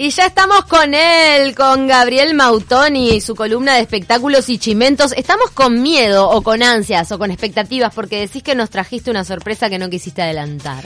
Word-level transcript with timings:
Y 0.00 0.10
ya 0.10 0.26
estamos 0.26 0.64
con 0.66 0.94
él, 0.94 1.56
con 1.56 1.88
Gabriel 1.88 2.32
Mautoni 2.32 3.16
y 3.16 3.20
su 3.20 3.34
columna 3.34 3.74
de 3.74 3.80
espectáculos 3.80 4.48
y 4.48 4.56
chimentos. 4.56 5.10
Estamos 5.10 5.50
con 5.50 5.82
miedo 5.82 6.30
o 6.30 6.40
con 6.40 6.62
ansias 6.62 7.10
o 7.10 7.18
con 7.18 7.32
expectativas 7.32 7.92
porque 7.92 8.20
decís 8.20 8.44
que 8.44 8.54
nos 8.54 8.70
trajiste 8.70 9.10
una 9.10 9.24
sorpresa 9.24 9.68
que 9.68 9.76
no 9.76 9.90
quisiste 9.90 10.22
adelantar. 10.22 10.84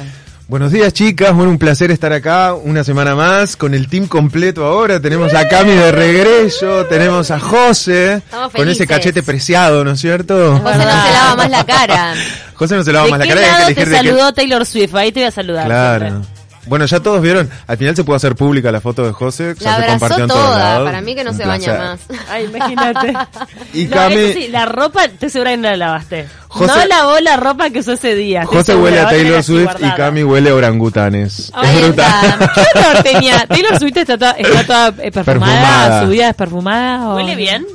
Buenos 0.49 0.73
días 0.73 0.95
chicas, 0.95 1.35
bueno 1.35 1.51
un 1.51 1.59
placer 1.59 1.91
estar 1.91 2.11
acá 2.15 2.55
una 2.55 2.85
semana 2.85 3.15
más 3.15 3.55
con 3.55 3.75
el 3.75 3.87
team 3.87 4.07
completo 4.07 4.65
ahora. 4.65 4.99
Tenemos 4.99 5.35
a 5.35 5.47
Cami 5.47 5.73
de 5.73 5.93
regreso, 5.93 6.87
tenemos 6.87 7.31
a 7.31 7.39
José 7.39 8.23
con 8.57 8.67
ese 8.67 8.87
cachete 8.87 9.23
preciado, 9.23 9.85
¿no 9.85 9.91
es 9.91 10.01
cierto? 10.01 10.59
José 10.59 10.79
no 10.79 11.05
se 11.05 11.13
lava 11.13 11.37
más 11.37 11.51
la 11.51 11.67
cara. 11.67 12.15
José 12.55 12.77
no 12.77 12.83
se 12.83 12.93
lava 12.95 13.05
¿De 13.05 13.11
más 13.11 13.19
la 13.21 13.27
cara 13.27 13.41
que 13.43 13.47
lado 13.47 13.75
te 13.75 13.87
saludó 13.87 14.33
Taylor 14.33 14.65
Swift? 14.65 14.95
Ahí 14.95 15.13
te 15.13 15.21
voy 15.21 15.27
a 15.27 15.33
saludar. 15.33 15.67
Claro. 15.67 16.09
siempre. 16.09 16.42
Bueno, 16.67 16.85
ya 16.87 17.01
todos 17.01 17.21
vieron, 17.21 17.51
al 17.67 17.77
final 17.77 17.97
se 17.97 18.05
pudo 18.05 18.15
hacer 18.15 18.37
pública 18.37 18.71
la 18.71 18.81
foto 18.81 19.05
de 19.05 19.13
José, 19.13 19.55
ya 19.59 19.79
La 19.79 19.85
se 19.85 19.91
compartió 19.91 20.27
todos 20.29 20.57
lados. 20.59 20.87
para 20.87 21.01
mí 21.01 21.15
que 21.15 21.25
no 21.25 21.33
Un 21.33 21.37
se 21.37 21.45
baña 21.45 21.77
más. 21.77 22.01
Ay, 22.31 22.45
imagínate. 22.45 23.13
Y 23.75 23.85
No, 23.87 23.97
Cami- 23.97 24.17
eso 24.17 24.39
sí, 24.39 24.49
la 24.49 24.65
ropa, 24.67 25.05
estoy 25.07 25.29
segura 25.31 25.51
que 25.51 25.57
no 25.57 25.63
la 25.71 25.77
lavaste. 25.77 26.29
José- 26.49 26.67
no 26.67 26.87
lavó 26.87 27.19
la 27.21 27.37
ropa 27.37 27.71
que 27.71 27.81
usó 27.81 27.93
ese 27.93 28.15
día. 28.15 28.45
José 28.47 28.77
huele 28.77 29.01
a 29.01 29.09
Taylor 29.09 29.43
Swift 29.43 29.75
y. 29.81 29.91
Cami 29.91 30.23
huele 30.23 30.51
a 30.51 30.55
orangutanes. 30.55 31.51
Es 31.63 31.83
brutal. 31.83 32.51
¿Qué 32.55 32.79
olor 32.79 33.03
tenía? 33.03 33.47
Taylor 33.47 33.79
Swift 33.81 33.97
está 33.97 34.17
toda, 34.19 34.33
está 34.33 34.65
toda 34.65 34.93
perfumada, 34.93 35.25
Perfumada. 35.25 36.03
su 36.05 36.09
vida 36.11 36.29
es 36.29 36.35
perfumada. 36.37 37.09
o- 37.09 37.17
¿Huele 37.17 37.35
bien? 37.35 37.67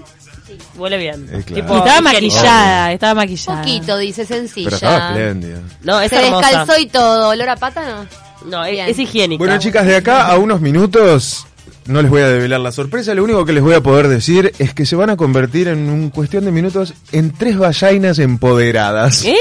Huele 0.77 0.97
bien. 0.97 1.27
Eh, 1.31 1.43
claro. 1.45 1.61
Tipo, 1.63 1.77
estaba 1.79 2.01
maquillada, 2.01 2.91
estaba 2.93 3.13
maquillada. 3.15 3.59
Poquito, 3.61 3.97
dice, 3.97 4.25
Pero 4.25 4.39
sencilla. 4.41 4.69
estaba 4.75 5.07
espléndida. 5.09 5.59
No, 5.81 5.99
es 5.99 6.09
Se 6.09 6.23
hermosa. 6.25 6.47
descalzó 6.47 6.79
y 6.79 6.85
todo. 6.85 7.29
¿Olor 7.29 7.49
a 7.49 7.55
pata 7.57 7.81
no? 7.85 8.26
No, 8.47 8.63
es, 8.65 8.89
es 8.89 8.99
higiénica. 8.99 9.37
Bueno, 9.37 9.59
chicas, 9.59 9.85
de 9.85 9.95
acá 9.95 10.27
a 10.27 10.37
unos 10.37 10.61
minutos 10.61 11.45
no 11.87 12.01
les 12.01 12.11
voy 12.11 12.21
a 12.21 12.27
develar 12.27 12.59
la 12.59 12.71
sorpresa. 12.71 13.13
Lo 13.13 13.23
único 13.23 13.45
que 13.45 13.53
les 13.53 13.63
voy 13.63 13.73
a 13.73 13.81
poder 13.81 14.07
decir 14.09 14.51
es 14.59 14.73
que 14.73 14.85
se 14.85 14.95
van 14.95 15.09
a 15.09 15.15
convertir 15.15 15.69
en 15.69 15.89
un 15.89 16.09
cuestión 16.09 16.43
de 16.43 16.51
minutos 16.51 16.93
en 17.13 17.31
tres 17.31 17.57
vallainas 17.57 18.19
empoderadas. 18.19 19.23
¡Eh! 19.23 19.35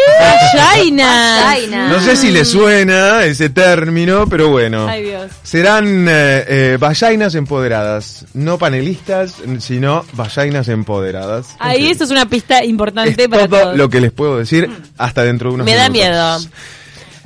Vaina. 0.57 1.89
No 1.89 2.01
sé 2.01 2.17
si 2.17 2.31
les 2.31 2.48
suena 2.48 3.25
ese 3.25 3.51
término, 3.51 4.29
pero 4.29 4.48
bueno. 4.51 4.87
Ay, 4.87 5.05
Dios. 5.05 5.31
Serán 5.43 6.07
eh, 6.09 6.45
eh, 6.48 6.77
vallainas 6.79 7.35
empoderadas, 7.35 8.27
no 8.35 8.59
panelistas, 8.59 9.35
sino 9.59 10.05
vallainas 10.13 10.69
empoderadas. 10.69 11.48
Ahí 11.59 11.89
eso 11.89 12.05
es 12.05 12.11
una 12.11 12.29
pista 12.29 12.65
importante 12.65 13.23
es 13.23 13.29
para 13.29 13.48
todo 13.48 13.61
todos. 13.61 13.77
lo 13.77 13.89
que 13.89 14.01
les 14.01 14.13
puedo 14.13 14.39
decir 14.39 14.70
hasta 14.98 15.25
dentro 15.25 15.51
de 15.51 15.55
unos 15.57 15.65
Me 15.65 15.75
da 15.75 15.89
minutos. 15.89 16.47
miedo. 16.47 16.57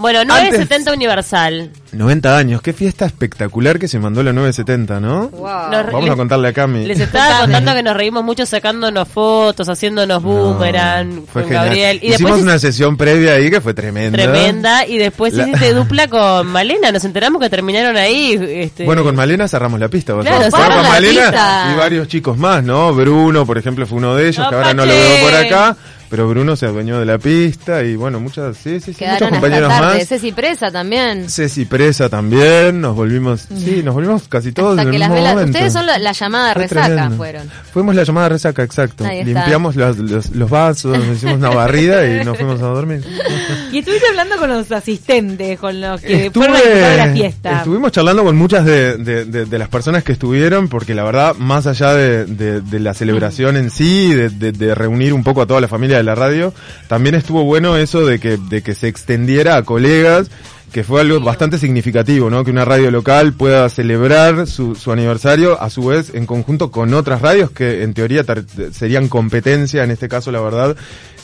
Bueno, 0.00 0.20
Antes- 0.20 0.36
970 0.36 0.92
Universal. 0.92 1.70
90 1.92 2.36
años, 2.38 2.62
qué 2.62 2.72
fiesta 2.72 3.04
espectacular 3.04 3.78
que 3.78 3.88
se 3.88 3.98
mandó 3.98 4.22
la 4.22 4.32
970, 4.32 5.00
¿no? 5.00 5.28
Wow. 5.28 5.70
Nos- 5.70 5.86
Vamos 5.86 6.04
les- 6.04 6.12
a 6.12 6.16
contarle 6.16 6.48
a 6.48 6.52
Cami. 6.52 6.86
Les 6.86 7.00
estaba 7.00 7.40
contando 7.40 7.74
que 7.74 7.82
nos 7.82 7.96
reímos 7.96 8.24
mucho 8.24 8.46
sacándonos 8.46 9.08
fotos, 9.08 9.68
haciéndonos 9.68 10.22
boomerang 10.22 11.26
Fue 11.26 11.42
con 11.42 11.50
genial. 11.50 11.64
Gabriel. 11.66 11.96
Y 12.02 12.06
Hicimos 12.12 12.18
después 12.30 12.42
una 12.42 12.58
sesión 12.58 12.96
previa 12.96 13.32
ahí 13.34 13.50
que 13.50 13.60
fue 13.60 13.74
tremenda. 13.74 14.16
tremenda. 14.16 14.86
Y 14.86 14.98
después 14.98 15.34
La- 15.34 15.42
hiciste 15.48 15.74
dupla 15.74 16.08
con 16.08 16.46
Malena. 16.46 16.92
Nos 16.92 17.04
enteramos 17.04 17.40
que 17.42 17.50
terminaron 17.50 17.96
ahí. 17.96 18.38
Este, 18.40 18.84
Bueno, 18.84 19.02
con 19.02 19.14
Malena 19.16 19.48
cerramos 19.48 19.78
la 19.80 19.88
pista. 19.88 20.14
¿vos 20.14 20.24
Claro, 20.24 20.44
cerramos 20.44 20.74
con 20.76 20.82
la 20.84 20.88
Malena 20.88 21.22
pista. 21.26 21.70
y 21.74 21.78
varios 21.78 22.08
chicos 22.08 22.38
más, 22.38 22.62
¿no? 22.62 22.94
Bruno, 22.94 23.44
por 23.44 23.58
ejemplo, 23.58 23.86
fue 23.86 23.98
uno 23.98 24.14
de 24.14 24.28
ellos, 24.28 24.46
que 24.46 24.52
No, 24.52 24.58
ahora 24.58 24.74
no 24.74 24.86
lo 24.86 24.92
veo 24.92 25.20
por 25.24 25.34
acá. 25.34 25.76
Pero 26.10 26.28
Bruno 26.28 26.56
se 26.56 26.66
adueñó 26.66 26.98
de 26.98 27.06
la 27.06 27.18
pista 27.18 27.84
y 27.84 27.94
bueno, 27.94 28.18
muchas, 28.18 28.56
sí, 28.56 28.80
sí, 28.80 28.92
sí, 28.92 29.04
muchos 29.08 29.28
compañeros 29.28 29.68
tarde. 29.68 29.98
más. 30.00 30.08
Ceci 30.08 30.32
Presa 30.32 30.70
también. 30.72 31.30
Ceci 31.30 31.64
Presa 31.66 32.08
también, 32.08 32.80
nos 32.80 32.96
volvimos, 32.96 33.46
sí, 33.56 33.80
nos 33.84 33.94
volvimos 33.94 34.26
casi 34.28 34.50
todos 34.50 34.70
Hasta 34.70 34.82
en 34.82 34.90
que 34.90 34.96
el 34.96 35.00
las 35.00 35.08
mismo 35.10 35.14
velas. 35.22 35.34
momento. 35.34 35.56
Ustedes 35.56 35.72
son 35.72 35.86
la, 35.86 35.98
la 35.98 36.12
llamada 36.12 36.48
de 36.48 36.54
Fue 36.54 36.62
resaca, 36.64 36.86
tremendo. 36.86 37.16
fueron. 37.16 37.50
Fuimos 37.72 37.94
la 37.94 38.02
llamada 38.02 38.28
resaca, 38.28 38.62
exacto. 38.64 39.04
Limpiamos 39.24 39.76
los, 39.76 39.98
los, 39.98 40.30
los 40.30 40.50
vasos, 40.50 40.98
nos 40.98 41.16
hicimos 41.16 41.36
una 41.36 41.50
barrida 41.50 42.04
y 42.04 42.24
nos 42.24 42.36
fuimos 42.36 42.60
a 42.60 42.66
dormir. 42.66 43.04
Y 43.70 43.78
estuviste 43.78 44.08
hablando 44.08 44.36
con 44.36 44.50
los 44.50 44.72
asistentes, 44.72 45.58
con 45.60 45.80
los 45.80 46.00
que 46.00 46.30
fueron 46.32 46.56
a 46.56 46.58
Estuve- 46.58 46.70
disfrutar 46.72 46.90
de 46.90 46.96
la 46.96 47.12
fiesta. 47.12 47.58
Estuvimos 47.58 47.92
charlando 47.92 48.24
con 48.24 48.34
muchas 48.36 48.64
de, 48.64 48.96
de- 48.96 49.24
de- 49.26 49.44
de 49.44 49.58
las 49.58 49.68
personas 49.68 50.02
que 50.02 50.10
estuvieron, 50.12 50.68
porque 50.68 50.92
la 50.94 51.04
verdad, 51.04 51.36
más 51.36 51.68
allá 51.68 51.94
de, 51.94 52.24
de- 52.24 52.60
de 52.60 52.80
la 52.80 52.94
celebración 52.94 53.56
en 53.56 53.70
sí, 53.70 54.12
de, 54.12 54.28
de- 54.30 54.50
de 54.50 54.74
reunir 54.74 55.12
un 55.12 55.22
poco 55.22 55.42
a 55.42 55.46
toda 55.46 55.60
la 55.60 55.68
familia 55.68 55.99
de 56.00 56.04
la 56.04 56.14
radio, 56.14 56.52
también 56.88 57.14
estuvo 57.14 57.44
bueno 57.44 57.76
eso 57.76 58.04
de 58.04 58.18
que, 58.18 58.36
de 58.36 58.62
que 58.62 58.74
se 58.74 58.88
extendiera 58.88 59.56
a 59.56 59.62
colegas, 59.62 60.30
que 60.72 60.84
fue 60.84 61.00
algo 61.00 61.20
bastante 61.20 61.58
significativo, 61.58 62.30
¿no? 62.30 62.44
Que 62.44 62.50
una 62.50 62.64
radio 62.64 62.90
local 62.90 63.32
pueda 63.32 63.68
celebrar 63.68 64.46
su, 64.46 64.74
su 64.74 64.92
aniversario, 64.92 65.60
a 65.60 65.68
su 65.68 65.86
vez, 65.86 66.12
en 66.14 66.26
conjunto 66.26 66.70
con 66.70 66.94
otras 66.94 67.20
radios 67.20 67.50
que 67.50 67.82
en 67.82 67.92
teoría 67.92 68.24
serían 68.72 69.08
competencia, 69.08 69.82
en 69.82 69.90
este 69.90 70.08
caso, 70.08 70.30
la 70.30 70.40
verdad, 70.40 70.76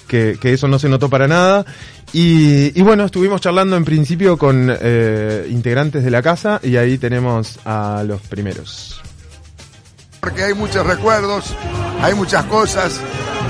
que, 0.09 0.36
que 0.41 0.53
eso 0.53 0.69
no 0.69 0.78
se 0.78 0.88
notó 0.88 1.09
para 1.09 1.28
nada. 1.28 1.65
Y, 2.12 2.78
y 2.78 2.82
bueno, 2.82 3.04
estuvimos 3.04 3.41
charlando 3.41 3.76
en 3.76 3.84
principio 3.84 4.36
con 4.36 4.75
eh, 4.81 5.47
integrantes 5.50 6.04
de 6.04 6.10
la 6.10 6.22
casa 6.22 6.60
y 6.62 6.76
ahí 6.76 6.98
tenemos 6.98 7.59
a 7.65 8.04
los 8.06 8.20
primeros. 8.22 9.00
Porque 10.21 10.44
hay 10.44 10.54
muchos 10.54 10.87
recuerdos, 10.87 11.54
hay 12.03 12.15
muchas 12.15 12.44
cosas, 12.44 13.00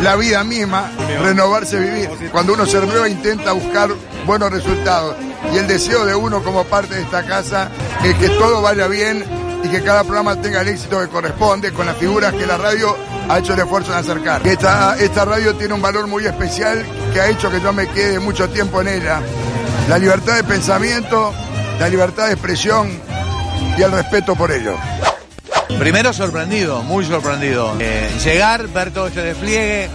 la 0.03 0.17
vida 0.17 0.45
misma, 0.45 0.91
renovarse, 1.23 1.79
vivir. 1.79 2.11
Cuando 2.31 2.55
uno 2.55 2.67
se 2.67 2.81
renueva 2.81 3.09
intenta 3.09 3.53
buscar 3.53 3.91
buenos 4.27 4.51
resultados 4.51 5.17
y 5.53 5.59
el 5.59 5.67
deseo 5.67 6.05
de 6.05 6.15
uno 6.15 6.43
como 6.43 6.65
parte 6.65 6.95
de 6.95 7.03
esta 7.03 7.25
casa 7.25 7.71
es 8.05 8.15
que 8.17 8.29
todo 8.31 8.61
vaya 8.63 8.89
bien 8.89 9.25
y 9.65 9.69
que 9.69 9.83
cada 9.83 10.05
programa 10.05 10.41
tenga 10.41 10.61
el 10.61 10.69
éxito 10.69 11.01
que 11.01 11.09
corresponde 11.09 11.73
con 11.73 11.87
las 11.87 11.97
figuras 11.97 12.33
que 12.35 12.47
la 12.47 12.57
radio 12.57 12.97
ha 13.29 13.39
hecho 13.39 13.55
el 13.55 13.61
esfuerzo 13.61 13.93
de 13.93 13.99
acercar. 13.99 14.47
Esta, 14.47 14.97
esta 14.99 15.25
radio 15.25 15.55
tiene 15.57 15.75
un 15.75 15.83
valor 15.83 16.07
muy 16.07 16.27
especial 16.27 16.85
que 17.13 17.21
ha 17.21 17.29
hecho 17.29 17.51
que 17.51 17.61
yo 17.61 17.73
me 17.73 17.89
quede 17.89 18.19
mucho 18.19 18.49
tiempo 18.51 18.81
en 18.81 18.89
ella. 18.89 19.21
La 19.89 19.99
libertad 19.99 20.37
de 20.37 20.45
pensamiento, 20.45 21.33
la 21.81 21.89
libertad 21.89 22.27
de 22.27 22.33
expresión 22.33 23.01
y 23.77 23.83
el 23.83 23.93
respeto 23.93 24.35
por 24.35 24.53
ello. 24.53 24.77
Primero 25.69 26.13
sorprendido, 26.13 26.83
muy 26.83 27.05
sorprendido. 27.05 27.77
Eh, 27.79 28.11
llegar, 28.25 28.69
ver 28.69 28.93
todo 28.93 29.09
este 29.09 29.23
despliegue, 29.23 29.91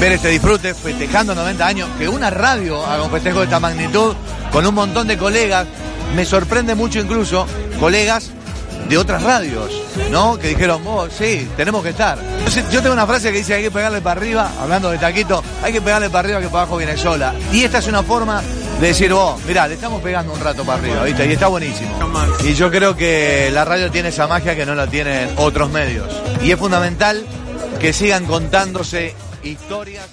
ver 0.00 0.12
este 0.12 0.28
disfrute, 0.28 0.74
festejando 0.74 1.34
90 1.34 1.66
años, 1.66 1.88
que 1.98 2.08
una 2.08 2.28
radio 2.28 2.84
haga 2.84 3.02
un 3.02 3.10
festejo 3.10 3.38
de 3.38 3.44
esta 3.44 3.60
magnitud, 3.60 4.14
con 4.50 4.66
un 4.66 4.74
montón 4.74 5.06
de 5.06 5.16
colegas, 5.16 5.66
me 6.14 6.24
sorprende 6.24 6.74
mucho 6.74 7.00
incluso 7.00 7.46
colegas 7.80 8.30
de 8.88 8.98
otras 8.98 9.22
radios, 9.22 9.72
¿no? 10.10 10.38
Que 10.38 10.48
dijeron, 10.48 10.84
vos, 10.84 11.10
sí, 11.16 11.48
tenemos 11.56 11.82
que 11.82 11.90
estar. 11.90 12.18
Yo, 12.70 12.82
tengo 12.82 12.92
una 12.92 13.06
frase 13.06 13.32
que 13.32 13.38
dice, 13.38 13.54
hay 13.54 13.62
que 13.62 13.70
pegarle 13.70 14.02
para 14.02 14.20
arriba, 14.20 14.50
hablando 14.60 14.90
de 14.90 14.98
taquito, 14.98 15.42
hay 15.62 15.72
que 15.72 15.80
pegarle 15.80 16.10
para 16.10 16.20
arriba 16.20 16.40
que 16.40 16.48
para 16.48 16.62
abajo 16.62 16.76
viene 16.76 16.96
sola. 16.96 17.34
Y 17.52 17.64
esta 17.64 17.78
es 17.78 17.86
una 17.86 18.02
forma 18.02 18.42
decir, 18.88 19.12
vos, 19.12 19.42
mirá, 19.44 19.68
le 19.68 19.74
estamos 19.74 20.02
pegando 20.02 20.32
un 20.32 20.40
rato 20.40 20.64
para 20.64 20.78
arriba, 20.78 21.04
¿viste? 21.04 21.26
Y 21.26 21.32
está 21.32 21.48
buenísimo. 21.48 21.90
Y 22.44 22.54
yo 22.54 22.70
creo 22.70 22.96
que 22.96 23.50
la 23.52 23.64
radio 23.64 23.90
tiene 23.90 24.08
esa 24.08 24.26
magia 24.26 24.56
que 24.56 24.66
no 24.66 24.74
la 24.74 24.86
tienen 24.86 25.30
otros 25.36 25.70
medios. 25.70 26.08
Y 26.42 26.50
es 26.50 26.58
fundamental 26.58 27.24
que 27.80 27.92
sigan 27.92 28.26
contándose 28.26 29.14
historias. 29.44 30.06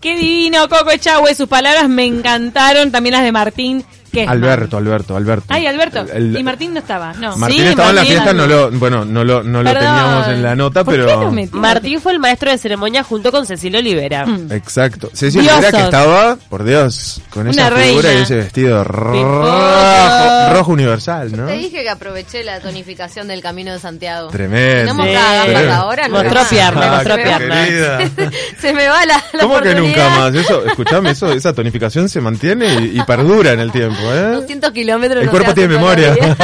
Qué 0.00 0.16
divino, 0.16 0.68
Coco 0.68 0.90
Echagüe. 0.90 1.34
Sus 1.34 1.48
palabras 1.48 1.88
me 1.88 2.04
encantaron. 2.04 2.90
También 2.90 3.14
las 3.14 3.22
de 3.22 3.32
Martín. 3.32 3.84
Alberto, 4.26 4.76
Alberto, 4.76 5.16
Alberto. 5.16 5.46
Ay, 5.48 5.66
Alberto. 5.66 6.00
El- 6.00 6.10
el- 6.34 6.38
y 6.38 6.42
Martín 6.42 6.74
no 6.74 6.80
estaba. 6.80 7.12
No. 7.14 7.36
Martín 7.36 7.58
Sí, 7.62 7.66
estaba 7.68 7.90
en 7.90 7.96
la 7.96 8.04
fiesta, 8.04 8.32
no 8.32 8.46
lo, 8.46 8.70
bueno, 8.72 9.04
no 9.04 9.24
lo, 9.24 9.42
no 9.42 9.62
lo 9.62 9.72
teníamos 9.72 10.28
en 10.28 10.42
la 10.42 10.54
nota, 10.54 10.84
¿Por 10.84 10.94
qué 10.94 11.00
pero... 11.04 11.20
lo 11.22 11.30
metí? 11.32 11.56
Martín 11.56 12.00
fue 12.00 12.12
el 12.12 12.18
maestro 12.18 12.50
de 12.50 12.58
ceremonia 12.58 13.02
junto 13.02 13.30
con 13.32 13.46
Cecilia 13.46 13.78
Olivera. 13.80 14.26
Mm. 14.26 14.52
Exacto. 14.52 15.10
Ceci 15.14 15.40
Diosos. 15.40 15.58
Olivera 15.58 15.78
que 15.78 15.84
estaba, 15.84 16.36
por 16.48 16.64
Dios, 16.64 17.20
con 17.30 17.48
esa 17.48 17.68
Una 17.68 17.76
figura 17.78 18.02
reina. 18.08 18.20
y 18.20 18.22
ese 18.22 18.36
vestido 18.36 18.84
rojo, 18.84 20.52
rojo 20.54 20.72
universal, 20.72 21.32
¿no? 21.36 21.46
Te 21.46 21.52
dije 21.54 21.82
que 21.82 21.90
aproveché 21.90 22.44
la 22.44 22.60
tonificación 22.60 23.28
del 23.28 23.40
Camino 23.42 23.72
de 23.72 23.78
Santiago. 23.78 24.28
Tremendo. 24.28 24.94
No 24.94 25.02
Sí. 25.04 25.10
gambas 25.12 25.66
ahora, 25.78 26.08
no 26.08 26.22
Mostró 26.22 26.40
pierna, 26.48 26.80
Ah, 26.82 26.94
mostró 26.96 27.14
pierna. 27.16 27.66
Se 28.60 28.72
me 28.72 28.86
va 28.88 29.04
la, 29.06 29.22
la 29.32 29.40
¿Cómo 29.42 29.60
que 29.60 29.74
nunca 29.74 30.08
más? 30.10 30.34
Eso, 30.34 30.64
escuchame, 30.66 31.10
eso, 31.10 31.32
esa 31.32 31.52
tonificación 31.52 32.08
se 32.08 32.20
mantiene 32.20 32.74
y, 32.92 32.98
y 32.98 33.02
perdura 33.02 33.52
en 33.52 33.60
el 33.60 33.72
tiempo, 33.72 34.01
¿eh? 34.02 34.32
200 34.34 34.70
kilómetros. 34.72 35.20
El 35.20 35.26
no 35.26 35.30
cuerpo 35.30 35.54
tiene 35.54 35.74
memoria. 35.74 36.16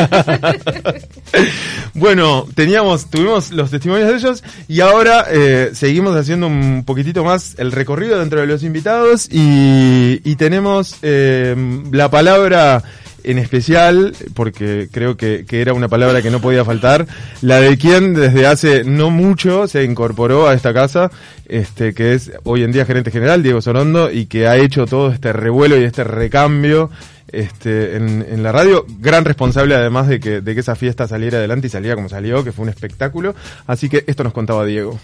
bueno, 1.95 2.47
teníamos, 2.55 3.11
tuvimos 3.11 3.51
los 3.51 3.71
testimonios 3.71 4.09
de 4.09 4.17
ellos 4.17 4.45
y 4.69 4.81
ahora 4.81 5.27
eh, 5.31 5.71
seguimos 5.75 6.17
haciendo 6.17 6.47
un 6.47 6.85
poquitito 6.85 7.25
más 7.25 7.55
el 7.59 7.73
recorrido 7.73 8.19
dentro 8.19 8.41
de 8.41 8.47
los 8.47 8.63
invitados 8.63 9.29
y, 9.31 10.21
y 10.25 10.37
tenemos 10.37 10.97
eh, 11.03 11.57
la 11.91 12.11
palabra 12.11 12.83
en 13.29 13.37
especial, 13.39 14.15
porque 14.33 14.89
creo 14.91 15.19
que, 15.19 15.45
era 15.51 15.75
una 15.75 15.89
palabra 15.89 16.23
que 16.23 16.31
no 16.31 16.41
podía 16.41 16.65
faltar, 16.65 17.07
la 17.43 17.61
de 17.61 17.77
quien 17.77 18.15
desde 18.15 18.47
hace 18.47 18.85
no 18.85 19.11
mucho 19.11 19.69
se 19.69 19.85
incorporó 19.85 20.49
a 20.49 20.55
esta 20.55 20.73
casa, 20.73 21.11
este, 21.47 21.93
que 21.93 22.15
es 22.15 22.33
hoy 22.45 22.63
en 22.63 22.73
día 22.73 22.87
gerente 22.87 23.11
general, 23.11 23.43
Diego 23.43 23.61
Sorondo, 23.61 24.11
y 24.11 24.27
que 24.27 24.49
ha 24.49 24.57
hecho 24.57 24.87
todo 24.87 25.13
este 25.13 25.35
revuelo 25.35 25.79
y 25.79 25.85
este 25.85 26.05
recambio 26.05 26.91
este, 27.31 27.97
en, 27.97 28.25
en 28.27 28.43
la 28.43 28.51
radio, 28.51 28.87
gran 28.99 29.27
responsable 29.27 29.75
además 29.75 30.09
de 30.09 30.21
que, 30.21 30.41
de 30.41 30.55
que 30.55 30.61
esa 30.61 30.75
fiesta 30.75 31.07
saliera 31.07 31.37
adelante 31.37 31.67
y 31.67 31.71
saliera 31.71 31.97
como 31.97 32.09
salió, 32.09 32.43
que 32.45 32.53
fue 32.53 32.63
un 32.63 32.71
espectáculo. 32.71 33.35
Así 33.67 33.91
que 33.91 34.05
esto 34.07 34.25
nos 34.25 34.33
contaba 34.33 34.65
Diego. 34.65 34.99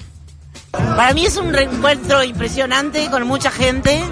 Para 0.73 1.13
mí 1.13 1.27
es 1.27 1.37
un 1.37 1.53
reencuentro 1.53 2.25
impresionante 2.25 3.11
con 3.11 3.27
mucha 3.27 3.51
gente, 3.51 4.03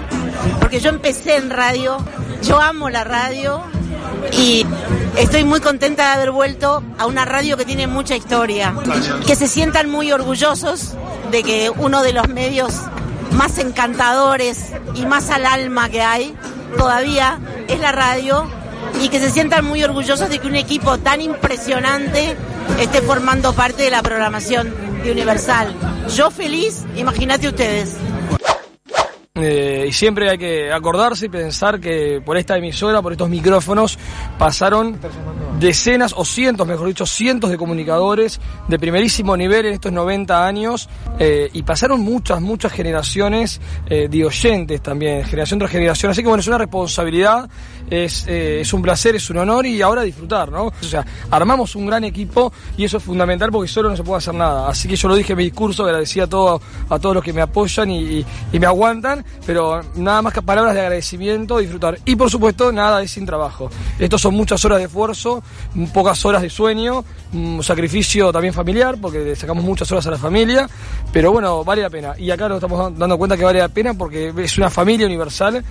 porque 0.59 0.79
yo 0.79 0.89
empecé 0.89 1.37
en 1.37 1.49
radio, 1.49 1.97
yo 2.43 2.61
amo 2.61 2.91
la 2.91 3.03
radio 3.03 3.63
y 4.31 4.65
estoy 5.17 5.43
muy 5.43 5.59
contenta 5.59 6.07
de 6.07 6.13
haber 6.13 6.31
vuelto 6.31 6.83
a 6.97 7.05
una 7.05 7.25
radio 7.25 7.57
que 7.57 7.65
tiene 7.65 7.87
mucha 7.87 8.15
historia. 8.15 8.73
Que 9.25 9.35
se 9.35 9.47
sientan 9.47 9.89
muy 9.89 10.11
orgullosos 10.11 10.93
de 11.31 11.43
que 11.43 11.69
uno 11.69 12.03
de 12.03 12.13
los 12.13 12.27
medios 12.29 12.73
más 13.33 13.57
encantadores 13.57 14.71
y 14.95 15.05
más 15.05 15.29
al 15.29 15.45
alma 15.45 15.89
que 15.89 16.01
hay 16.01 16.35
todavía 16.77 17.39
es 17.67 17.79
la 17.79 17.91
radio 17.91 18.47
y 19.01 19.09
que 19.09 19.19
se 19.19 19.29
sientan 19.29 19.65
muy 19.65 19.83
orgullosos 19.83 20.29
de 20.29 20.39
que 20.39 20.47
un 20.47 20.55
equipo 20.55 20.97
tan 20.97 21.21
impresionante 21.21 22.35
esté 22.79 23.01
formando 23.01 23.53
parte 23.53 23.83
de 23.83 23.91
la 23.91 24.01
programación 24.01 24.73
de 25.03 25.11
Universal. 25.11 25.73
Yo 26.15 26.31
feliz, 26.31 26.83
imagínate 26.95 27.47
ustedes. 27.47 27.95
Eh, 29.35 29.85
y 29.87 29.91
siempre 29.91 30.29
hay 30.29 30.37
que 30.37 30.71
acordarse 30.71 31.25
y 31.25 31.29
pensar 31.29 31.79
que 31.79 32.21
por 32.23 32.37
esta 32.37 32.55
emisora, 32.55 33.01
por 33.01 33.13
estos 33.13 33.27
micrófonos, 33.29 33.97
pasaron 34.37 34.99
decenas 35.63 36.13
o 36.17 36.25
cientos, 36.25 36.67
mejor 36.67 36.87
dicho, 36.87 37.05
cientos 37.05 37.49
de 37.49 37.57
comunicadores 37.57 38.39
de 38.67 38.77
primerísimo 38.77 39.35
nivel 39.37 39.65
en 39.65 39.73
estos 39.73 39.91
90 39.93 40.45
años 40.45 40.89
eh, 41.19 41.49
y 41.53 41.63
pasaron 41.63 42.01
muchas, 42.01 42.41
muchas 42.41 42.73
generaciones 42.73 43.61
eh, 43.87 44.07
de 44.09 44.25
oyentes 44.25 44.81
también, 44.81 45.23
generación 45.23 45.59
tras 45.59 45.71
generación. 45.71 46.11
Así 46.11 46.21
que 46.21 46.27
bueno, 46.27 46.41
es 46.41 46.47
una 46.47 46.57
responsabilidad, 46.57 47.49
es, 47.89 48.27
eh, 48.27 48.59
es 48.61 48.73
un 48.73 48.81
placer, 48.81 49.15
es 49.15 49.29
un 49.29 49.37
honor 49.37 49.65
y 49.65 49.81
ahora 49.81 50.01
disfrutar, 50.03 50.51
¿no? 50.51 50.65
O 50.65 50.83
sea, 50.83 51.05
armamos 51.31 51.75
un 51.75 51.85
gran 51.87 52.03
equipo 52.03 52.51
y 52.77 52.83
eso 52.83 52.97
es 52.97 53.03
fundamental 53.03 53.49
porque 53.51 53.69
solo 53.69 53.89
no 53.89 53.95
se 53.95 54.03
puede 54.03 54.17
hacer 54.17 54.33
nada. 54.33 54.67
Así 54.67 54.87
que 54.89 54.95
yo 54.97 55.07
lo 55.07 55.15
dije 55.15 55.31
en 55.33 55.37
mi 55.37 55.45
discurso, 55.45 55.85
agradecí 55.85 56.19
a, 56.19 56.27
todo, 56.27 56.61
a 56.89 56.99
todos 56.99 57.15
los 57.15 57.23
que 57.23 57.31
me 57.31 57.41
apoyan 57.41 57.89
y, 57.89 58.25
y- 58.51 58.59
me 58.59 58.65
aguantan, 58.67 59.25
pero 59.45 59.81
nada 59.95 60.21
más 60.21 60.33
que 60.33 60.41
palabras 60.41 60.73
de 60.73 60.79
agradecimiento, 60.81 61.57
disfrutar. 61.57 61.97
Y 62.05 62.15
por 62.15 62.29
supuesto, 62.29 62.71
nada 62.71 63.01
es 63.01 63.11
sin 63.11 63.25
trabajo. 63.25 63.69
Estos 63.99 64.21
son 64.21 64.35
muchas 64.35 64.63
horas 64.65 64.77
de 64.79 64.85
esfuerzo, 64.85 65.43
pocas 65.93 66.23
horas 66.25 66.41
de 66.41 66.49
sueño, 66.49 67.03
un 67.33 67.63
sacrificio 67.63 68.31
también 68.31 68.53
familiar, 68.53 68.97
porque 69.01 69.35
sacamos 69.35 69.63
muchas 69.63 69.91
horas 69.91 70.05
a 70.07 70.11
la 70.11 70.17
familia, 70.17 70.69
pero 71.11 71.31
bueno, 71.31 71.63
vale 71.63 71.81
la 71.81 71.89
pena. 71.89 72.13
Y 72.17 72.31
acá 72.31 72.47
nos 72.47 72.57
estamos 72.57 72.97
dando 72.97 73.17
cuenta 73.17 73.37
que 73.37 73.43
vale 73.43 73.59
la 73.59 73.69
pena 73.69 73.93
porque 73.93 74.33
es 74.37 74.57
una 74.57 74.69
familia 74.69 75.05
universal 75.05 75.63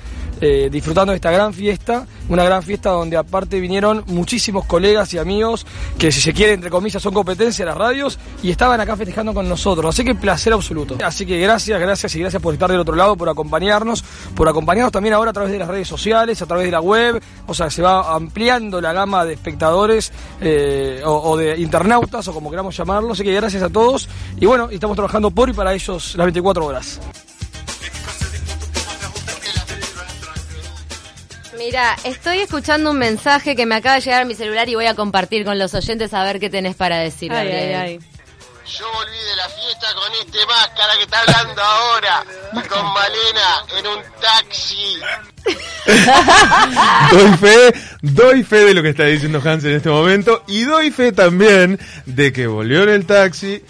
eh, 0.44 0.68
disfrutando 0.72 1.12
de 1.12 1.16
esta 1.16 1.30
gran 1.30 1.54
fiesta, 1.54 2.04
una 2.28 2.42
gran 2.42 2.64
fiesta 2.64 2.90
donde 2.90 3.16
aparte 3.16 3.60
vinieron 3.60 4.02
muchísimos 4.08 4.64
colegas 4.64 5.14
y 5.14 5.18
amigos 5.18 5.64
que 5.96 6.10
si 6.10 6.20
se 6.20 6.32
quiere, 6.32 6.54
entre 6.54 6.68
comillas, 6.68 7.00
son 7.00 7.14
competencia 7.14 7.64
de 7.64 7.70
las 7.70 7.78
radios 7.78 8.18
y 8.42 8.50
estaban 8.50 8.80
acá 8.80 8.96
festejando 8.96 9.32
con 9.32 9.48
nosotros. 9.48 9.94
Así 9.94 10.04
que 10.04 10.16
placer 10.16 10.52
absoluto. 10.52 10.98
Así 11.04 11.24
que 11.24 11.38
gracias, 11.38 11.78
gracias 11.78 12.16
y 12.16 12.18
gracias 12.18 12.42
por 12.42 12.52
estar 12.54 12.68
del 12.68 12.80
otro 12.80 12.96
lado, 12.96 13.16
por 13.16 13.28
acompañarnos, 13.28 14.02
por 14.34 14.48
acompañarnos 14.48 14.90
también 14.90 15.14
ahora 15.14 15.30
a 15.30 15.32
través 15.32 15.52
de 15.52 15.60
las 15.60 15.68
redes 15.68 15.86
sociales, 15.86 16.42
a 16.42 16.46
través 16.46 16.66
de 16.66 16.72
la 16.72 16.80
web, 16.80 17.22
o 17.46 17.54
sea, 17.54 17.70
se 17.70 17.80
va 17.80 18.12
ampliando 18.12 18.80
la 18.80 18.92
gama 18.92 19.24
de 19.24 19.34
espectadores 19.34 20.12
eh, 20.40 21.02
o, 21.04 21.30
o 21.30 21.36
de 21.36 21.56
internautas 21.60 22.26
o 22.26 22.34
como 22.34 22.50
queramos 22.50 22.76
llamarlo. 22.76 23.12
Así 23.12 23.22
que 23.22 23.32
gracias 23.32 23.62
a 23.62 23.70
todos 23.70 24.08
y 24.40 24.46
bueno, 24.46 24.70
estamos 24.70 24.96
trabajando 24.96 25.30
por 25.30 25.48
y 25.50 25.52
para 25.52 25.72
ellos 25.72 26.16
las 26.16 26.26
24 26.26 26.66
horas. 26.66 27.00
Mira, 31.64 31.96
estoy 32.02 32.38
escuchando 32.38 32.90
un 32.90 32.98
mensaje 32.98 33.54
que 33.54 33.66
me 33.66 33.76
acaba 33.76 33.94
de 33.94 34.00
llegar 34.00 34.22
a 34.22 34.24
mi 34.24 34.34
celular 34.34 34.68
y 34.68 34.74
voy 34.74 34.86
a 34.86 34.96
compartir 34.96 35.44
con 35.44 35.60
los 35.60 35.72
oyentes 35.74 36.12
a 36.12 36.24
ver 36.24 36.40
qué 36.40 36.50
tenés 36.50 36.74
para 36.74 36.96
decir. 36.96 37.32
Ay, 37.32 37.52
ay. 37.52 37.98
Yo 38.66 38.84
volví 38.92 39.16
de 39.16 39.36
la 39.36 39.48
fiesta 39.48 39.86
con 39.94 40.12
este 40.12 40.44
máscara 40.44 40.96
que 40.96 41.04
está 41.04 41.20
hablando 41.20 41.62
ahora 41.62 42.24
y 42.52 42.60
con 42.66 42.84
Malena 42.92 43.64
en 43.78 43.86
un 43.86 44.02
taxi. 44.20 44.98
doy 47.12 47.36
fe, 47.36 47.74
doy 48.02 48.42
fe 48.42 48.64
de 48.64 48.74
lo 48.74 48.82
que 48.82 48.88
está 48.88 49.04
diciendo 49.04 49.40
Hans 49.44 49.62
en 49.62 49.76
este 49.76 49.88
momento 49.88 50.42
y 50.48 50.64
doy 50.64 50.90
fe 50.90 51.12
también 51.12 51.78
de 52.06 52.32
que 52.32 52.48
volvió 52.48 52.82
en 52.82 52.88
el 52.88 53.06
taxi. 53.06 53.62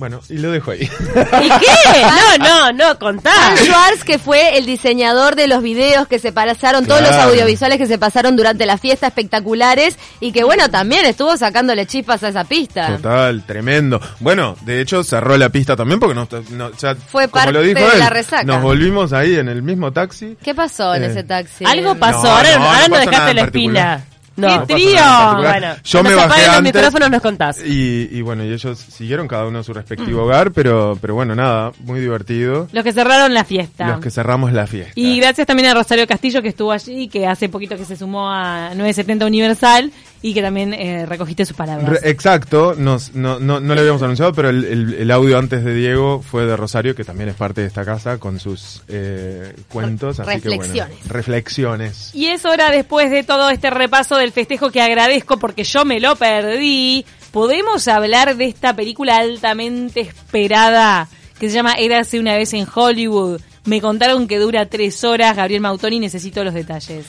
Bueno, 0.00 0.20
y 0.30 0.38
lo 0.38 0.50
dejo 0.50 0.70
ahí. 0.70 0.80
¿Y 0.80 1.48
qué? 1.60 2.02
No, 2.38 2.38
no, 2.38 2.72
no, 2.72 2.98
contá. 2.98 3.30
Dan 3.30 3.56
Schwartz, 3.58 4.02
que 4.02 4.18
fue 4.18 4.56
el 4.56 4.64
diseñador 4.64 5.36
de 5.36 5.46
los 5.46 5.62
videos 5.62 6.08
que 6.08 6.18
se 6.18 6.32
pasaron, 6.32 6.86
todos 6.86 7.02
los 7.02 7.12
audiovisuales 7.12 7.76
que 7.76 7.86
se 7.86 7.98
pasaron 7.98 8.34
durante 8.34 8.64
la 8.64 8.78
fiesta 8.78 9.06
espectaculares 9.08 9.98
y 10.18 10.32
que 10.32 10.42
bueno, 10.42 10.70
también 10.70 11.04
estuvo 11.04 11.36
sacándole 11.36 11.84
chispas 11.86 12.22
a 12.22 12.28
esa 12.28 12.44
pista. 12.44 12.96
Total, 12.96 13.42
tremendo. 13.44 14.00
Bueno, 14.20 14.56
de 14.62 14.80
hecho 14.80 15.04
cerró 15.04 15.36
la 15.36 15.50
pista 15.50 15.76
también 15.76 16.00
porque 16.00 16.14
nos, 16.14 16.28
no, 16.50 16.70
ya, 16.78 16.94
Fue 16.94 17.28
como 17.28 17.44
parte 17.44 17.52
lo 17.52 17.60
dijo 17.60 17.78
de 17.78 17.92
él, 17.92 17.98
la 17.98 18.08
resaca. 18.08 18.42
Nos 18.44 18.62
volvimos 18.62 19.12
ahí 19.12 19.36
en 19.36 19.48
el 19.48 19.62
mismo 19.62 19.92
taxi. 19.92 20.34
¿Qué 20.42 20.54
pasó 20.54 20.94
en 20.94 21.04
Eh, 21.04 21.06
ese 21.08 21.24
taxi? 21.24 21.66
Algo 21.66 21.94
pasó, 21.96 22.22
No, 22.22 22.30
ahora, 22.30 22.56
no, 22.58 22.64
ahora 22.64 22.88
no 22.88 22.94
no, 22.96 23.00
dejaste 23.02 23.34
la 23.34 23.42
espina. 23.42 24.04
No. 24.36 24.66
¡Qué 24.66 24.74
trío! 24.74 25.02
Bueno, 25.36 25.74
yo 25.84 26.02
me 26.02 26.14
bajé 26.14 26.26
apaguen 26.26 26.46
los 26.46 26.56
antes 26.56 26.74
micrófonos 26.74 27.10
nos 27.10 27.20
contás. 27.22 27.58
y, 27.64 28.08
y 28.10 28.22
bueno, 28.22 28.44
y 28.44 28.52
ellos 28.52 28.78
siguieron 28.78 29.28
cada 29.28 29.46
uno 29.46 29.58
a 29.58 29.62
su 29.62 29.72
respectivo 29.74 30.22
hogar, 30.22 30.52
pero, 30.52 30.96
pero 31.00 31.14
bueno, 31.14 31.34
nada, 31.34 31.72
muy 31.80 32.00
divertido. 32.00 32.68
Los 32.72 32.84
que 32.84 32.92
cerraron 32.92 33.34
la 33.34 33.44
fiesta. 33.44 33.88
Los 33.88 34.00
que 34.00 34.10
cerramos 34.10 34.52
la 34.52 34.66
fiesta. 34.66 34.92
Y 34.94 35.18
gracias 35.20 35.46
también 35.46 35.68
a 35.68 35.74
Rosario 35.74 36.06
Castillo 36.06 36.40
que 36.42 36.48
estuvo 36.48 36.72
allí, 36.72 37.08
que 37.08 37.26
hace 37.26 37.48
poquito 37.48 37.76
que 37.76 37.84
se 37.84 37.96
sumó 37.96 38.30
a 38.30 38.70
970 38.74 39.26
Universal 39.26 39.92
y 40.22 40.34
que 40.34 40.42
también 40.42 40.74
eh, 40.74 41.06
recogiste 41.06 41.46
sus 41.46 41.56
palabras. 41.56 41.88
Re- 41.88 42.10
exacto, 42.10 42.74
nos, 42.76 43.14
no, 43.14 43.38
no, 43.40 43.58
no 43.60 43.74
lo 43.74 43.80
habíamos 43.80 44.02
anunciado, 44.02 44.32
pero 44.34 44.50
el, 44.50 44.64
el- 44.64 44.94
el 44.94 45.10
audio 45.10 45.38
antes 45.38 45.64
de 45.64 45.74
Diego 45.74 46.20
fue 46.22 46.44
de 46.44 46.56
Rosario, 46.56 46.94
que 46.94 47.04
también 47.04 47.30
es 47.30 47.34
parte 47.36 47.62
de 47.62 47.66
esta 47.66 47.84
casa, 47.84 48.18
con 48.18 48.38
sus 48.38 48.82
eh, 48.88 49.54
cuentos. 49.72 50.20
Así 50.20 50.28
Que, 50.28 50.34
Reflexiones. 50.50 50.96
bueno, 50.98 51.12
reflexiones. 51.12 52.14
Y 52.14 52.26
es 52.26 52.44
hora, 52.44 52.70
después 52.70 53.10
de 53.10 53.22
todo 53.24 53.50
este 53.50 53.70
repaso 53.70 54.16
del 54.16 54.32
festejo 54.32 54.70
que 54.70 54.82
agradezco 54.82 55.38
porque 55.38 55.64
yo 55.64 55.84
me 55.84 56.00
lo 56.00 56.16
perdí, 56.16 57.04
podemos 57.32 57.88
hablar 57.88 58.36
de 58.36 58.44
esta 58.46 58.76
película 58.76 59.16
altamente 59.18 60.00
esperada 60.00 61.08
que 61.38 61.48
se 61.48 61.54
llama 61.54 61.74
Érase 61.74 62.20
una 62.20 62.36
vez 62.36 62.52
en 62.52 62.66
Hollywood. 62.72 63.40
Me 63.64 63.80
contaron 63.80 64.26
que 64.28 64.38
dura 64.38 64.66
tres 64.66 65.02
horas, 65.04 65.34
Gabriel 65.36 65.60
Mautoni, 65.62 65.98
necesito 66.00 66.44
los 66.44 66.52
detalles. 66.54 67.06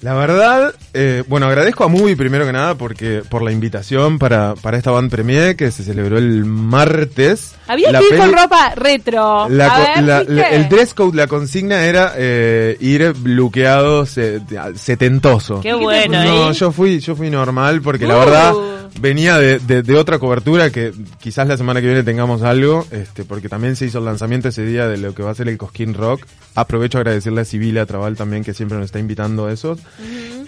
La 0.00 0.12
verdad, 0.14 0.74
eh, 0.92 1.22
bueno, 1.28 1.46
agradezco 1.46 1.84
a 1.84 1.88
Movie 1.88 2.14
primero 2.14 2.44
que 2.44 2.52
nada 2.52 2.74
porque 2.74 3.22
por 3.26 3.40
la 3.42 3.52
invitación 3.52 4.18
para, 4.18 4.54
para 4.54 4.76
esta 4.76 4.90
band 4.90 5.10
premier 5.10 5.56
que 5.56 5.70
se 5.70 5.82
celebró 5.82 6.18
el 6.18 6.44
martes. 6.44 7.54
Había 7.68 7.90
La 7.90 8.00
que 8.00 8.08
ir 8.08 8.16
con 8.18 8.32
ropa 8.32 8.74
retro. 8.76 9.48
La 9.48 9.66
A 9.66 9.74
co- 9.76 9.80
ver, 9.94 10.04
la- 10.04 10.18
¿viste? 10.18 10.34
la- 10.34 10.48
el 10.50 10.68
dress 10.68 10.92
code, 10.92 11.16
la 11.16 11.26
consigna 11.26 11.84
era 11.86 12.12
eh, 12.16 12.76
ir 12.80 13.14
bloqueado 13.14 14.04
se- 14.04 14.42
setentoso. 14.76 15.60
Qué 15.60 15.72
bueno, 15.72 16.22
No, 16.22 16.50
¿eh? 16.50 16.54
yo 16.54 16.70
fui, 16.70 17.00
yo 17.00 17.16
fui 17.16 17.30
normal 17.30 17.80
porque 17.80 18.06
la 18.06 18.16
Uh. 18.16 18.20
verdad 18.20 18.52
venía 19.00 19.38
de, 19.38 19.58
de- 19.58 19.82
de 19.82 19.94
otra 19.96 20.18
cobertura 20.18 20.70
que 20.70 20.92
quizás 21.20 21.46
la 21.48 21.56
semana 21.56 21.80
que 21.80 21.86
viene 21.86 22.02
tengamos 22.02 22.42
algo, 22.42 22.86
este, 22.90 23.24
porque 23.24 23.48
también 23.48 23.76
se 23.76 23.86
hizo 23.86 23.98
el 23.98 24.04
lanzamiento 24.04 24.48
ese 24.48 24.64
día 24.64 24.86
de 24.88 24.96
lo 24.96 25.14
que 25.14 25.22
va 25.22 25.30
a 25.30 25.34
ser 25.34 25.48
el 25.48 25.58
Cosquín 25.58 25.94
Rock. 25.94 26.26
Aprovecho 26.54 26.98
a 26.98 27.00
agradecerle 27.00 27.40
a 27.40 27.44
Sibila 27.44 27.86
Trabal 27.86 28.16
también 28.16 28.44
que 28.44 28.54
siempre 28.54 28.78
nos 28.78 28.86
está 28.86 28.98
invitando 28.98 29.46
a 29.46 29.52
esos. 29.52 29.80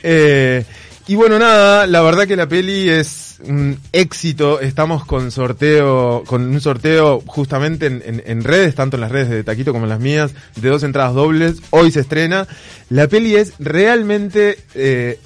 Eh, 0.02 0.64
y 1.08 1.14
bueno, 1.14 1.38
nada, 1.38 1.86
la 1.86 2.02
verdad 2.02 2.26
que 2.26 2.34
la 2.36 2.48
peli 2.48 2.88
es 2.88 3.36
un 3.44 3.78
éxito. 3.92 4.60
Estamos 4.60 5.04
con 5.04 5.30
sorteo, 5.30 6.24
con 6.26 6.42
un 6.42 6.60
sorteo 6.60 7.22
justamente 7.26 7.86
en, 7.86 8.02
en- 8.04 8.22
en 8.26 8.42
redes, 8.44 8.74
tanto 8.74 8.96
en 8.96 9.02
las 9.02 9.12
redes 9.12 9.30
de 9.30 9.44
Taquito 9.44 9.72
como 9.72 9.84
en 9.84 9.90
las 9.90 10.00
mías, 10.00 10.32
de 10.56 10.68
dos 10.68 10.82
entradas 10.82 11.14
dobles. 11.14 11.56
Hoy 11.70 11.90
se 11.92 12.00
estrena. 12.00 12.46
La 12.90 13.06
peli 13.08 13.36
es 13.36 13.52
realmente, 13.58 14.58
eh, 14.74 15.18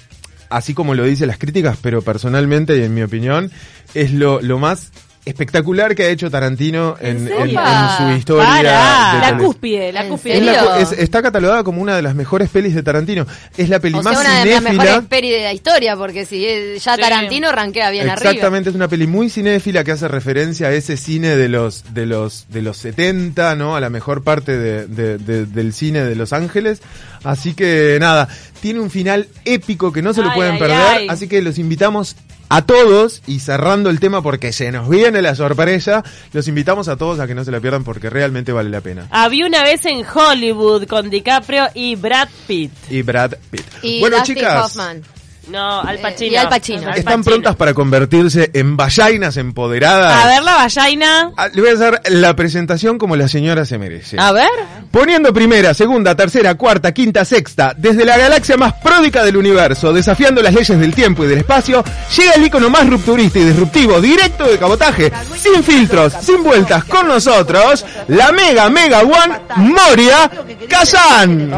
así 0.51 0.73
como 0.73 0.93
lo 0.95 1.03
dicen 1.03 1.27
las 1.27 1.37
críticas, 1.37 1.77
pero 1.81 2.01
personalmente 2.01 2.77
y 2.77 2.83
en 2.83 2.93
mi 2.93 3.01
opinión, 3.01 3.51
es 3.93 4.13
lo, 4.13 4.41
lo 4.41 4.59
más 4.59 4.91
espectacular 5.25 5.93
que 5.95 6.03
ha 6.03 6.09
hecho 6.09 6.31
Tarantino 6.31 6.95
en, 6.99 7.17
en- 7.17 7.27
serio? 7.27 7.59
en 7.61 7.97
su 8.11 8.17
historia. 8.17 8.45
Para, 8.47 9.13
de 9.13 9.31
la 9.31 9.37
cúspide, 9.37 9.91
la 9.91 10.03
¿En 10.03 10.09
cúspide. 10.09 10.37
Es 10.37 10.43
la 10.43 10.53
serio? 10.53 10.69
cu- 10.71 10.79
es- 10.81 10.91
está 10.99 11.21
catalogada 11.21 11.63
como 11.63 11.81
una 11.81 11.95
de 11.95 12.01
las 12.01 12.15
mejores 12.15 12.49
pelis 12.49 12.73
de 12.73 12.83
Tarantino. 12.83 13.25
Es 13.57 13.69
la 13.69 13.79
peli 13.79 13.97
O 13.99 14.03
sea, 14.03 14.11
más 14.13 14.21
una 14.21 14.29
de 14.39 14.45
las 14.49 14.59
cinéfila. 14.59 14.83
mejores 14.83 15.07
pelis 15.07 15.31
de 15.31 15.41
la 15.43 15.53
historia, 15.53 15.95
porque 15.95 16.25
si 16.25 16.45
eh, 16.45 16.77
ya 16.79 16.95
Sí. 16.95 17.01
Tarantino 17.01 17.51
rankea 17.51 17.91
bien 17.91 18.09
Exactamente, 18.09 18.69
es 18.69 18.75
una 18.75 18.87
peli 18.87 19.07
muy 19.07 19.29
cinéfila 19.29 19.83
que 19.83 19.91
hace 19.91 20.07
referencia 20.07 20.67
a 20.67 20.71
ese 20.73 20.97
cine 20.97 21.35
de 21.35 21.49
los 21.49 21.93
de 21.93 22.05
los 22.05 22.47
de 22.49 22.61
los 22.61 22.77
70, 22.77 23.55
¿no? 23.55 23.75
A 23.75 23.79
la 23.79 23.89
mejor 23.89 24.23
parte 24.23 24.57
de- 24.57 24.87
de- 24.87 25.17
de- 25.17 25.45
del 25.45 25.73
cine 25.73 26.03
de 26.03 26.15
Los 26.15 26.33
Ángeles. 26.33 26.81
Así 27.23 27.53
que 27.53 27.97
nada, 27.99 28.27
tiene 28.61 28.79
un 28.79 28.89
final 28.89 29.27
épico 29.45 29.91
que 29.93 30.01
no 30.01 30.13
se 30.13 30.21
lo 30.21 30.29
Ay, 30.29 30.35
pueden 30.35 30.53
ay, 30.53 30.59
perder, 30.59 30.77
ay. 30.97 31.07
así 31.09 31.27
que 31.27 31.41
los 31.43 31.59
invitamos 31.59 32.15
a 32.51 32.63
todos 32.63 33.21
y 33.27 33.39
cerrando 33.39 33.89
el 33.89 34.01
tema 34.01 34.21
porque 34.21 34.51
se 34.51 34.73
nos 34.73 34.89
viene 34.89 35.21
la 35.21 35.35
sorpresa, 35.35 36.03
los 36.33 36.49
invitamos 36.49 36.89
a 36.89 36.97
todos 36.97 37.21
a 37.21 37.27
que 37.27 37.33
no 37.33 37.45
se 37.45 37.51
la 37.51 37.61
pierdan 37.61 37.85
porque 37.85 38.09
realmente 38.09 38.51
vale 38.51 38.69
la 38.69 38.81
pena. 38.81 39.07
Había 39.09 39.47
una 39.47 39.63
vez 39.63 39.85
en 39.85 40.05
Hollywood 40.05 40.85
con 40.85 41.09
DiCaprio 41.09 41.69
y 41.73 41.95
Brad 41.95 42.27
Pitt. 42.47 42.73
Y 42.89 43.03
Brad 43.03 43.35
Pitt. 43.49 43.65
Y 43.83 44.01
bueno, 44.01 44.17
Dustin 44.17 44.35
chicas, 44.35 44.65
Hoffman. 44.65 45.01
No, 45.47 45.81
Al 45.81 45.95
Eh, 45.97 46.27
y 46.27 46.35
Al 46.35 46.49
Pacino. 46.49 46.87
Al 46.87 46.97
¿están 46.99 47.03
Pacino. 47.19 47.23
prontas 47.23 47.55
para 47.55 47.73
convertirse 47.73 48.51
en 48.53 48.77
vallainas 48.77 49.37
empoderadas? 49.37 50.23
A 50.23 50.27
ver 50.27 50.43
la 50.43 50.55
vallaina. 50.55 51.31
Ah, 51.35 51.47
Le 51.47 51.61
voy 51.61 51.71
a 51.71 51.73
hacer 51.73 52.01
la 52.09 52.35
presentación 52.35 52.97
como 52.99 53.15
la 53.15 53.27
señora 53.27 53.65
se 53.65 53.77
merece. 53.79 54.17
A 54.19 54.31
ver. 54.31 54.47
Poniendo 54.91 55.33
primera, 55.33 55.73
segunda, 55.73 56.15
tercera, 56.15 56.53
cuarta, 56.55 56.93
quinta, 56.93 57.25
sexta, 57.25 57.73
desde 57.75 58.05
la 58.05 58.17
galaxia 58.17 58.55
más 58.57 58.73
pródica 58.73 59.23
del 59.23 59.37
universo, 59.37 59.91
desafiando 59.93 60.41
las 60.41 60.53
leyes 60.53 60.77
del 60.79 60.93
tiempo 60.93 61.23
y 61.23 61.27
del 61.27 61.39
espacio, 61.39 61.83
llega 62.15 62.33
el 62.33 62.45
icono 62.45 62.69
más 62.69 62.87
rupturista 62.87 63.39
y 63.39 63.45
disruptivo, 63.45 63.99
directo 63.99 64.43
de 64.45 64.57
cabotaje, 64.59 65.11
sin 65.37 65.63
filtros, 65.63 66.13
sin 66.21 66.43
vueltas, 66.43 66.83
con 66.83 67.07
nosotros, 67.07 67.85
la 68.09 68.31
mega, 68.31 68.69
mega 68.69 68.99
one, 68.99 69.39
Moria 69.55 70.29
Kazan. 70.69 71.49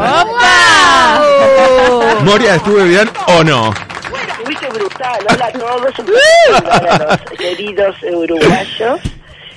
Moria, 2.24 2.54
¿estuve 2.54 2.84
bien 2.84 3.10
o 3.26 3.44
no? 3.44 3.74
Brutal, 5.04 5.26
hola 5.30 5.46
a 5.46 5.52
todos, 5.52 5.98
un 5.98 6.06
a 6.70 7.18
los 7.18 7.38
queridos 7.38 7.96
uruguayos. 8.02 9.00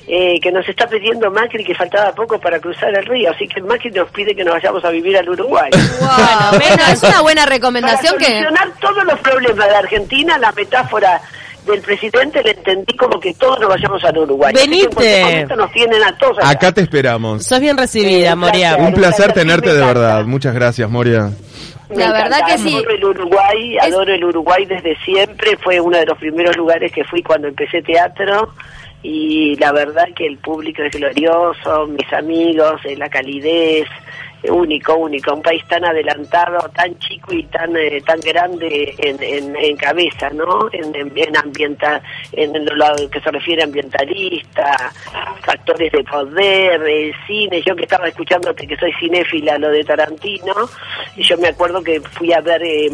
eh, 0.08 0.39
que 0.42 0.51
nos 0.51 0.68
está 0.70 0.88
pidiendo 0.88 1.30
Macri 1.32 1.63
que 1.66 1.75
faltaba 1.75 2.13
poco 2.13 2.39
para 2.39 2.60
cruzar 2.60 2.94
el 2.96 3.06
río, 3.06 3.30
así 3.32 3.48
que 3.48 3.62
Macri 3.62 3.92
nos 3.92 4.10
pide 4.12 4.34
que 4.36 4.44
nos 4.44 4.54
vayamos 4.56 4.84
a 4.86 4.89
vivir 4.89 5.18
al 5.18 5.30
Uruguay. 5.30 5.70
Wow, 6.00 6.60
bueno, 6.60 6.84
es 6.92 7.04
una 7.04 7.22
buena 7.22 7.42
Para 7.44 7.56
recomendación 7.56 8.18
que... 8.18 8.25
solucionar 8.25 8.70
todos 8.80 9.04
los 9.04 9.20
problemas 9.20 9.68
de 9.68 9.75
Argentina, 9.75 10.38
la 10.38 10.51
metáfora 10.54 11.22
del 11.66 11.82
presidente 11.82 12.42
le 12.42 12.51
entendí 12.51 12.96
como 12.96 13.20
que 13.20 13.34
todos 13.34 13.60
nos 13.60 13.68
vayamos 13.68 14.01
al 14.06 14.18
Uruguay. 14.18 14.54
Que 14.54 14.62
Venite. 14.62 15.46
nos 15.58 15.70
tienen 15.74 16.01
a 16.01 16.18
todos 16.18 16.38
allá. 16.39 16.50
Acá 16.51 16.72
te 16.72 16.80
esperamos. 16.80 17.44
Sos 17.46 17.60
bien 17.60 17.75
recibida, 17.77 18.32
Eh, 18.32 18.36
Moria. 18.36 18.77
Un 18.77 18.94
placer 18.94 19.34
tenerte 19.34 19.74
de 19.74 19.82
verdad. 19.86 20.24
Muchas 20.24 20.54
gracias, 20.54 20.89
Moria. 20.89 21.30
Me 21.89 21.98
La 21.98 22.12
verdad 22.12 22.39
encanta, 22.39 22.46
que 22.48 22.58
sí. 22.58 22.75
Adoro 22.75 22.91
el 22.91 23.06
Uruguay, 23.06 23.77
adoro 23.79 24.13
el 24.13 24.24
Uruguay 24.25 24.65
desde 24.65 24.96
siempre. 25.06 25.56
Fue 25.58 25.79
uno 25.79 25.98
de 25.98 26.06
los 26.06 26.17
primeros 26.17 26.56
lugares 26.58 26.91
que 26.91 27.03
fui 27.06 27.24
cuando 27.24 27.48
empecé 27.48 27.82
teatro. 27.82 28.53
Y 29.03 29.56
la 29.58 29.72
verdad 29.72 30.08
que 30.15 30.25
el 30.25 30.38
público 30.38 30.82
es 30.82 30.91
glorioso, 30.91 31.88
mis 31.88 32.12
amigos, 32.12 32.82
eh, 32.84 32.98
la 32.98 33.08
calidez, 33.08 33.88
eh, 34.44 34.51
único, 34.51 34.96
único. 34.96 35.34
Un 35.34 35.41
país 35.44 35.63
tan 35.67 35.86
adelantado, 35.86 36.67
tan 36.70 36.98
chico 37.00 37.32
y 37.34 37.44
tan 37.44 37.77
eh, 37.77 38.01
tan 38.06 38.20
grande 38.20 38.96
en, 38.98 39.22
en, 39.22 39.56
en 39.56 39.77
cabeza, 39.77 40.29
¿no? 40.32 40.67
En, 40.74 40.94
en, 40.96 41.12
en 41.15 41.38
ambienta, 41.38 42.01
en 42.34 42.65
lo, 42.65 42.75
lo 42.75 43.10
que 43.10 43.22
se 43.22 43.32
refiere 43.32 43.62
a 43.62 43.65
ambientalista, 43.65 44.91
factores 45.68 45.92
de 45.92 46.04
poder, 46.04 46.82
eh, 46.88 47.12
cine. 47.28 47.62
Yo 47.66 47.76
que 47.76 47.84
estaba 47.84 48.08
escuchándote 48.08 48.66
que 48.68 48.76
soy 48.78 48.92
cinéfila, 49.00 49.58
lo 49.58 49.70
de 49.70 49.84
Tarantino, 49.84 50.54
y 51.16 51.24
yo 51.24 51.38
me 51.38 51.50
acuerdo 51.50 51.82
que 51.82 52.00
fui 52.02 52.32
a 52.34 52.42
ver, 52.42 52.62
eh, 52.64 52.90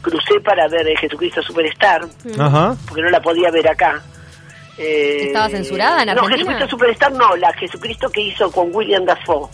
crucé 0.00 0.40
para 0.44 0.68
ver 0.68 0.86
eh, 0.88 0.96
Jesucristo 0.96 1.42
Superstar, 1.42 2.02
Ajá. 2.38 2.76
porque 2.88 3.02
no 3.02 3.10
la 3.10 3.20
podía 3.20 3.50
ver 3.50 3.68
acá. 3.68 4.00
Eh, 4.78 5.26
¿Estaba 5.26 5.48
censurada 5.50 6.02
en 6.02 6.06
No, 6.06 6.12
Argentina? 6.12 6.36
Jesucristo 6.38 6.68
Superstar 6.70 7.12
no, 7.12 7.36
la 7.36 7.52
Jesucristo 7.54 8.08
que 8.10 8.20
hizo 8.22 8.50
con 8.50 8.74
William 8.74 9.04
Dafoe. 9.04 9.48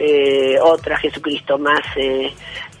Eh, 0.00 0.56
otra 0.62 0.96
Jesucristo 0.98 1.58
más, 1.58 1.80
eh, 1.96 2.32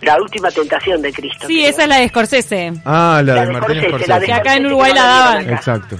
la 0.02 0.16
última 0.22 0.50
tentación 0.52 1.02
de 1.02 1.12
Cristo. 1.12 1.48
Sí, 1.48 1.56
creo. 1.58 1.68
esa 1.70 1.82
es 1.82 1.88
la 1.88 1.96
de 1.96 2.08
Scorsese. 2.08 2.72
Ah, 2.84 3.20
la, 3.24 3.34
La 3.34 3.40
de 3.40 3.46
de 3.48 3.52
Martín 3.54 3.82
Scorsese, 3.82 4.08
la 4.08 4.20
de 4.20 4.26
Que 4.26 4.32
acá 4.32 4.54
en 4.56 4.66
Uruguay 4.66 4.92
la 4.94 5.00
no 5.02 5.06
daban. 5.08 5.50
Exacto. 5.50 5.96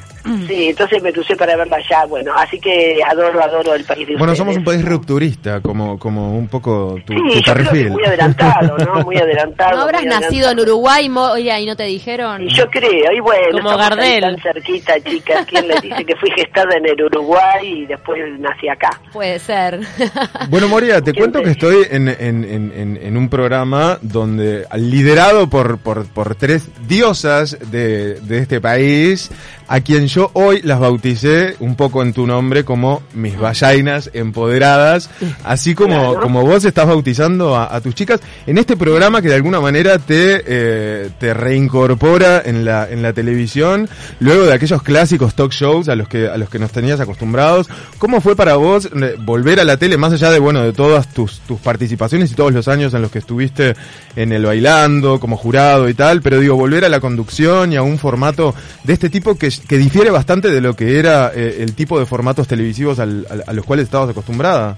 Sí, 0.47 0.69
entonces 0.69 1.03
me 1.03 1.13
crucé 1.13 1.37
para 1.37 1.57
verla 1.57 1.77
allá. 1.77 2.05
Bueno, 2.07 2.33
así 2.37 2.59
que 2.61 2.99
adoro, 3.07 3.43
adoro 3.43 3.75
el 3.75 3.85
país 3.85 4.07
de 4.07 4.17
Bueno, 4.17 4.33
ustedes. 4.33 4.39
somos 4.39 4.57
un 4.57 4.65
país 4.65 4.85
rupturista, 4.85 5.61
como, 5.61 5.99
como 5.99 6.37
un 6.37 6.49
poco 6.49 6.97
tu, 7.07 7.13
Sí, 7.15 7.19
tu 7.19 7.41
yo 7.41 7.55
creo 7.55 7.91
muy 7.91 8.05
adelantado, 8.05 8.77
¿no? 8.79 9.03
Muy 9.09 9.17
adelantado. 9.17 9.77
¿No 9.77 9.83
habrás 9.83 10.03
muy 10.03 10.11
nacido 10.11 10.29
en 10.29 10.59
adelantado. 10.59 10.63
Uruguay, 10.77 11.09
Moria, 11.09 11.61
y 11.61 11.67
no 11.67 11.77
te 11.77 11.85
dijeron? 11.85 12.43
Y 12.43 12.55
Yo 12.55 12.69
creo, 12.71 13.13
y 13.13 13.21
bueno, 13.21 13.59
Como 13.63 13.77
Gardel. 13.77 14.21
tan 14.21 14.39
cerquita, 14.41 15.01
chicas. 15.01 15.47
¿Quién 15.47 15.67
les 15.69 15.81
dice 15.81 16.05
que 16.05 16.15
fui 16.17 16.31
gestada 16.37 16.77
en 16.77 16.87
el 16.87 17.03
Uruguay 17.05 17.83
y 17.83 17.87
después 17.87 18.21
nací 18.39 18.69
acá? 18.69 18.91
Puede 19.13 19.39
ser. 19.39 19.81
Bueno, 20.51 20.69
Moria, 20.69 21.01
te 21.01 21.13
¿Quién 21.13 21.31
cuento 21.31 21.39
te- 21.41 21.45
que 21.45 21.51
estoy 21.53 21.87
en, 21.91 22.09
en, 22.09 22.45
en, 22.45 22.73
en- 22.75 22.99
en 23.03 23.17
un 23.17 23.29
programa 23.29 23.99
donde, 24.03 24.65
liderado 24.77 25.49
por, 25.49 25.79
por, 25.79 26.07
por 26.07 26.35
tres 26.35 26.69
diosas 26.87 27.57
de, 27.71 28.15
de 28.21 28.39
este 28.39 28.61
país, 28.61 29.31
a 29.69 29.81
quien 29.81 30.07
yo 30.09 30.31
hoy 30.33 30.63
las 30.63 30.81
bauticé 30.81 31.57
un 31.61 31.77
poco 31.77 32.03
en 32.03 32.13
tu 32.13 32.27
nombre 32.27 32.65
como 32.65 33.03
mis 33.15 33.39
vallainas 33.39 34.11
empoderadas, 34.15 35.11
así 35.45 35.75
como, 35.75 35.89
Claro. 36.13 36.21
como 36.21 36.43
vos 36.45 36.65
estás 36.65 36.87
bautizando 36.87 37.55
a, 37.57 37.75
a 37.75 37.81
tus 37.81 37.95
chicas 37.95 38.21
en 38.47 38.59
este 38.59 38.77
programa 38.77 39.21
que 39.23 39.29
de 39.29 39.35
alguna 39.35 39.61
manera 39.61 39.99
te, 39.99 40.43
eh, 40.47 41.11
te 41.19 41.35
reincorpora 41.35 42.43
en 42.45 42.65
la, 42.65 42.89
en 42.91 43.03
la 43.03 43.13
televisión, 43.13 43.89
luego 44.21 44.47
de 44.47 44.55
aquellos 44.55 44.83
clásicos 44.83 45.35
talk 45.35 45.53
shows 45.53 45.89
a 45.89 45.95
los 45.97 46.09
que, 46.09 46.29
a 46.29 46.37
los 46.39 46.49
que 46.49 46.59
nos 46.59 46.73
tenías 46.73 47.01
acostumbrados. 47.01 47.69
¿Cómo 47.99 48.21
fue 48.21 48.35
para 48.37 48.57
vos 48.57 48.87
eh, 48.87 49.17
volver 49.19 49.61
a 49.61 49.65
la 49.65 49.77
tele, 49.77 49.97
más 49.97 50.13
allá 50.13 50.31
de, 50.31 50.39
bueno, 50.39 50.63
de 50.63 50.73
todas 50.73 51.13
tus, 51.13 51.41
tus 51.41 51.61
participaciones 51.61 52.31
y 52.33 52.35
todos 52.35 52.53
los 52.53 52.69
años 52.69 52.95
en 52.95 53.03
los 53.03 53.11
que 53.11 53.19
estuviste 53.19 53.75
en 54.17 54.33
el 54.33 54.45
bailando, 54.47 55.21
como 55.21 55.37
jurado 55.37 55.89
y 55.89 55.95
tal, 55.95 56.23
pero 56.23 56.41
digo, 56.41 56.57
volver 56.57 56.85
a 56.85 56.89
la 56.89 57.01
conducción 57.01 57.73
y 57.73 57.77
a 57.77 57.83
un 57.83 57.99
formato 57.99 58.55
de 58.85 58.93
este 58.93 59.11
tipo 59.11 59.37
que, 59.37 59.53
que 59.67 59.77
difiere 59.79 60.11
bastante 60.11 60.51
de 60.51 60.61
lo 60.61 60.75
que 60.75 60.99
era 60.99 61.33
eh, 61.35 61.57
el 61.61 61.75
tipo 61.75 61.99
de 61.99 62.07
formatos 62.07 62.47
televisivos 62.49 62.99
al- 62.99 63.27
a 63.47 63.53
los 63.53 63.65
cuales 63.65 63.85
estabas 63.87 64.11
acostumbrada? 64.11 64.77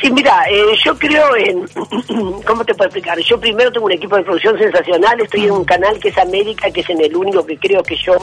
Sí, 0.00 0.10
mira, 0.10 0.44
eh, 0.50 0.76
yo 0.84 0.96
creo 0.98 1.34
en... 1.36 1.66
¿Cómo 2.44 2.64
te 2.64 2.74
puedo 2.74 2.88
explicar? 2.88 3.18
Yo 3.20 3.40
primero 3.40 3.72
tengo 3.72 3.86
un 3.86 3.92
equipo 3.92 4.16
de 4.16 4.22
producción 4.24 4.58
sensacional, 4.58 5.18
estoy 5.20 5.44
en 5.44 5.52
un 5.52 5.64
canal 5.64 5.98
que 5.98 6.08
es 6.08 6.18
América, 6.18 6.70
que 6.70 6.80
es 6.82 6.90
en 6.90 7.00
el 7.00 7.16
único 7.16 7.46
que 7.46 7.56
creo 7.56 7.82
que 7.82 7.96
yo 7.96 8.14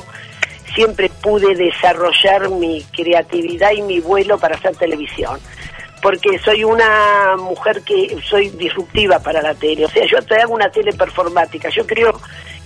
siempre 0.76 1.10
pude 1.22 1.56
desarrollar 1.56 2.50
mi 2.50 2.84
creatividad 2.96 3.72
y 3.72 3.82
mi 3.82 4.00
vuelo 4.00 4.38
para 4.38 4.56
hacer 4.56 4.76
televisión. 4.76 5.40
Porque 6.02 6.38
soy 6.44 6.64
una 6.64 7.38
mujer 7.38 7.82
que 7.84 8.18
soy 8.30 8.50
disruptiva 8.50 9.20
para 9.20 9.42
la 9.42 9.54
tele. 9.56 9.86
O 9.86 9.90
sea, 9.90 10.06
yo 10.06 10.22
te 10.22 10.36
hago 10.36 10.54
una 10.54 10.70
tele 10.70 10.92
performática. 10.94 11.70
Yo 11.70 11.88
creo 11.88 12.20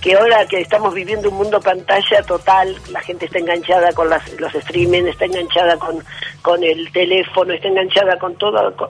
que 0.08 0.14
ahora 0.16 0.46
que 0.46 0.58
estamos 0.62 0.94
viviendo 0.94 1.28
un 1.28 1.36
mundo 1.36 1.60
pantalla 1.60 2.22
total, 2.22 2.74
la 2.90 3.00
gente 3.02 3.26
está 3.26 3.40
enganchada 3.40 3.92
con 3.92 4.08
las, 4.08 4.22
los 4.40 4.54
streaming, 4.54 5.02
está 5.02 5.26
enganchada 5.26 5.76
con, 5.78 6.02
con 6.40 6.64
el 6.64 6.90
teléfono, 6.92 7.52
está 7.52 7.68
enganchada 7.68 8.18
con 8.18 8.34
todo, 8.36 8.74
con- 8.74 8.88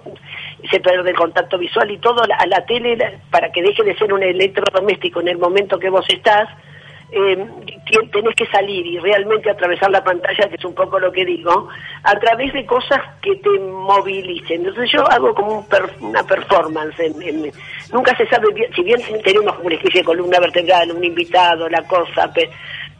se 0.70 0.78
pierde 0.78 1.10
el 1.10 1.16
contacto 1.16 1.58
visual 1.58 1.90
y 1.90 1.98
todo 1.98 2.22
a 2.22 2.46
la 2.46 2.64
tele 2.66 2.96
para 3.32 3.50
que 3.50 3.62
deje 3.62 3.82
de 3.82 3.96
ser 3.96 4.12
un 4.12 4.22
electrodoméstico 4.22 5.20
en 5.20 5.26
el 5.28 5.38
momento 5.38 5.80
que 5.80 5.90
vos 5.90 6.06
estás, 6.08 6.48
eh, 7.10 7.46
tenés 8.12 8.34
que 8.36 8.46
salir 8.46 8.86
y 8.86 8.98
realmente 8.98 9.50
atravesar 9.50 9.90
la 9.90 10.04
pantalla, 10.04 10.48
que 10.48 10.56
es 10.56 10.64
un 10.64 10.74
poco 10.74 10.98
lo 10.98 11.10
que 11.10 11.24
digo, 11.24 11.68
a 12.02 12.14
través 12.18 12.52
de 12.52 12.66
cosas 12.66 13.00
que 13.22 13.36
te 13.36 13.48
movilicen. 13.60 14.60
Entonces 14.66 14.90
yo 14.92 15.08
hago 15.10 15.34
como 15.34 15.58
un 15.60 15.66
per- 15.66 15.94
una 16.00 16.22
performance. 16.22 16.98
en- 17.00 17.22
en- 17.22 17.52
nunca 17.92 18.14
se 18.16 18.26
sabe 18.28 18.52
bien, 18.54 18.70
si 18.74 18.82
bien 18.82 19.00
tenemos 19.24 19.54
como 19.54 19.66
una 19.66 19.76
especie 19.76 20.00
de 20.00 20.04
columna 20.06 20.38
vertebral, 20.40 20.92
un 20.92 21.02
invitado, 21.04 21.68
la 21.68 21.82
cosa, 21.84 22.30
pe- 22.32 22.50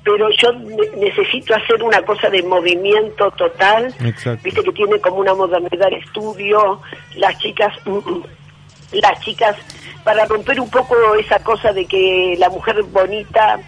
pero 0.03 0.31
yo 0.31 0.53
ne- 0.53 0.97
necesito 0.97 1.55
hacer 1.55 1.83
una 1.83 2.01
cosa 2.03 2.31
de 2.31 2.43
movimiento 2.43 3.31
total. 3.33 3.95
Exacto. 4.03 4.41
Viste 4.43 4.63
que 4.63 4.73
tiene 4.73 4.99
como 5.01 5.17
una 5.17 5.35
modalidad 5.35 5.91
de 5.91 5.97
estudio, 5.99 6.81
las 7.17 7.37
chicas... 7.39 7.75
las 8.93 9.21
chicas 9.21 9.55
para 10.03 10.25
romper 10.25 10.59
un 10.61 10.71
poco 10.71 10.95
esa 11.17 11.39
cosa 11.45 11.73
de 11.75 11.85
que 11.85 12.37
la 12.39 12.49
mujer 12.49 12.83
bonita 12.85 13.59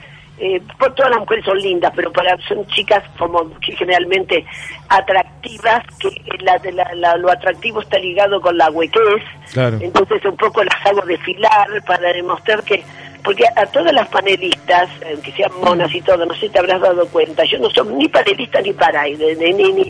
eh, 0.40 0.60
pues 0.78 0.94
todas 0.94 1.10
las 1.10 1.20
mujeres 1.20 1.44
son 1.44 1.58
lindas 1.58 1.92
pero 1.94 2.10
para 2.12 2.36
son 2.48 2.66
chicas 2.68 3.02
como 3.18 3.50
que 3.60 3.72
generalmente 3.76 4.44
atractivas 4.88 5.82
que 5.98 6.08
la, 6.42 6.58
la- 6.72 6.94
la- 6.94 7.16
lo 7.16 7.30
atractivo 7.30 7.80
está 7.80 7.98
ligado 7.98 8.40
con 8.40 8.56
la 8.56 8.70
huequez 8.70 9.22
Claro. 9.52 9.78
entonces 9.80 10.24
un 10.24 10.36
poco 10.36 10.62
las 10.64 10.86
hago 10.86 11.02
desfilar 11.02 11.66
para 11.86 12.12
demostrar 12.12 12.62
que 12.62 12.82
porque 13.22 13.44
a, 13.46 13.62
a 13.62 13.66
todas 13.66 13.92
las 13.92 14.08
panelistas, 14.08 14.88
aunque 15.08 15.32
sean 15.32 15.50
monas 15.62 15.94
y 15.94 16.00
todo, 16.02 16.24
no 16.26 16.34
sé 16.34 16.40
si 16.42 16.48
te 16.50 16.58
habrás 16.58 16.80
dado 16.80 17.06
cuenta, 17.08 17.44
yo 17.44 17.58
no 17.58 17.68
soy 17.70 17.86
ni 17.94 18.08
panelista 18.08 18.60
ni 18.60 18.72
paraide, 18.72 19.36
ni, 19.36 19.52
ni, 19.52 19.72
ni, 19.72 19.82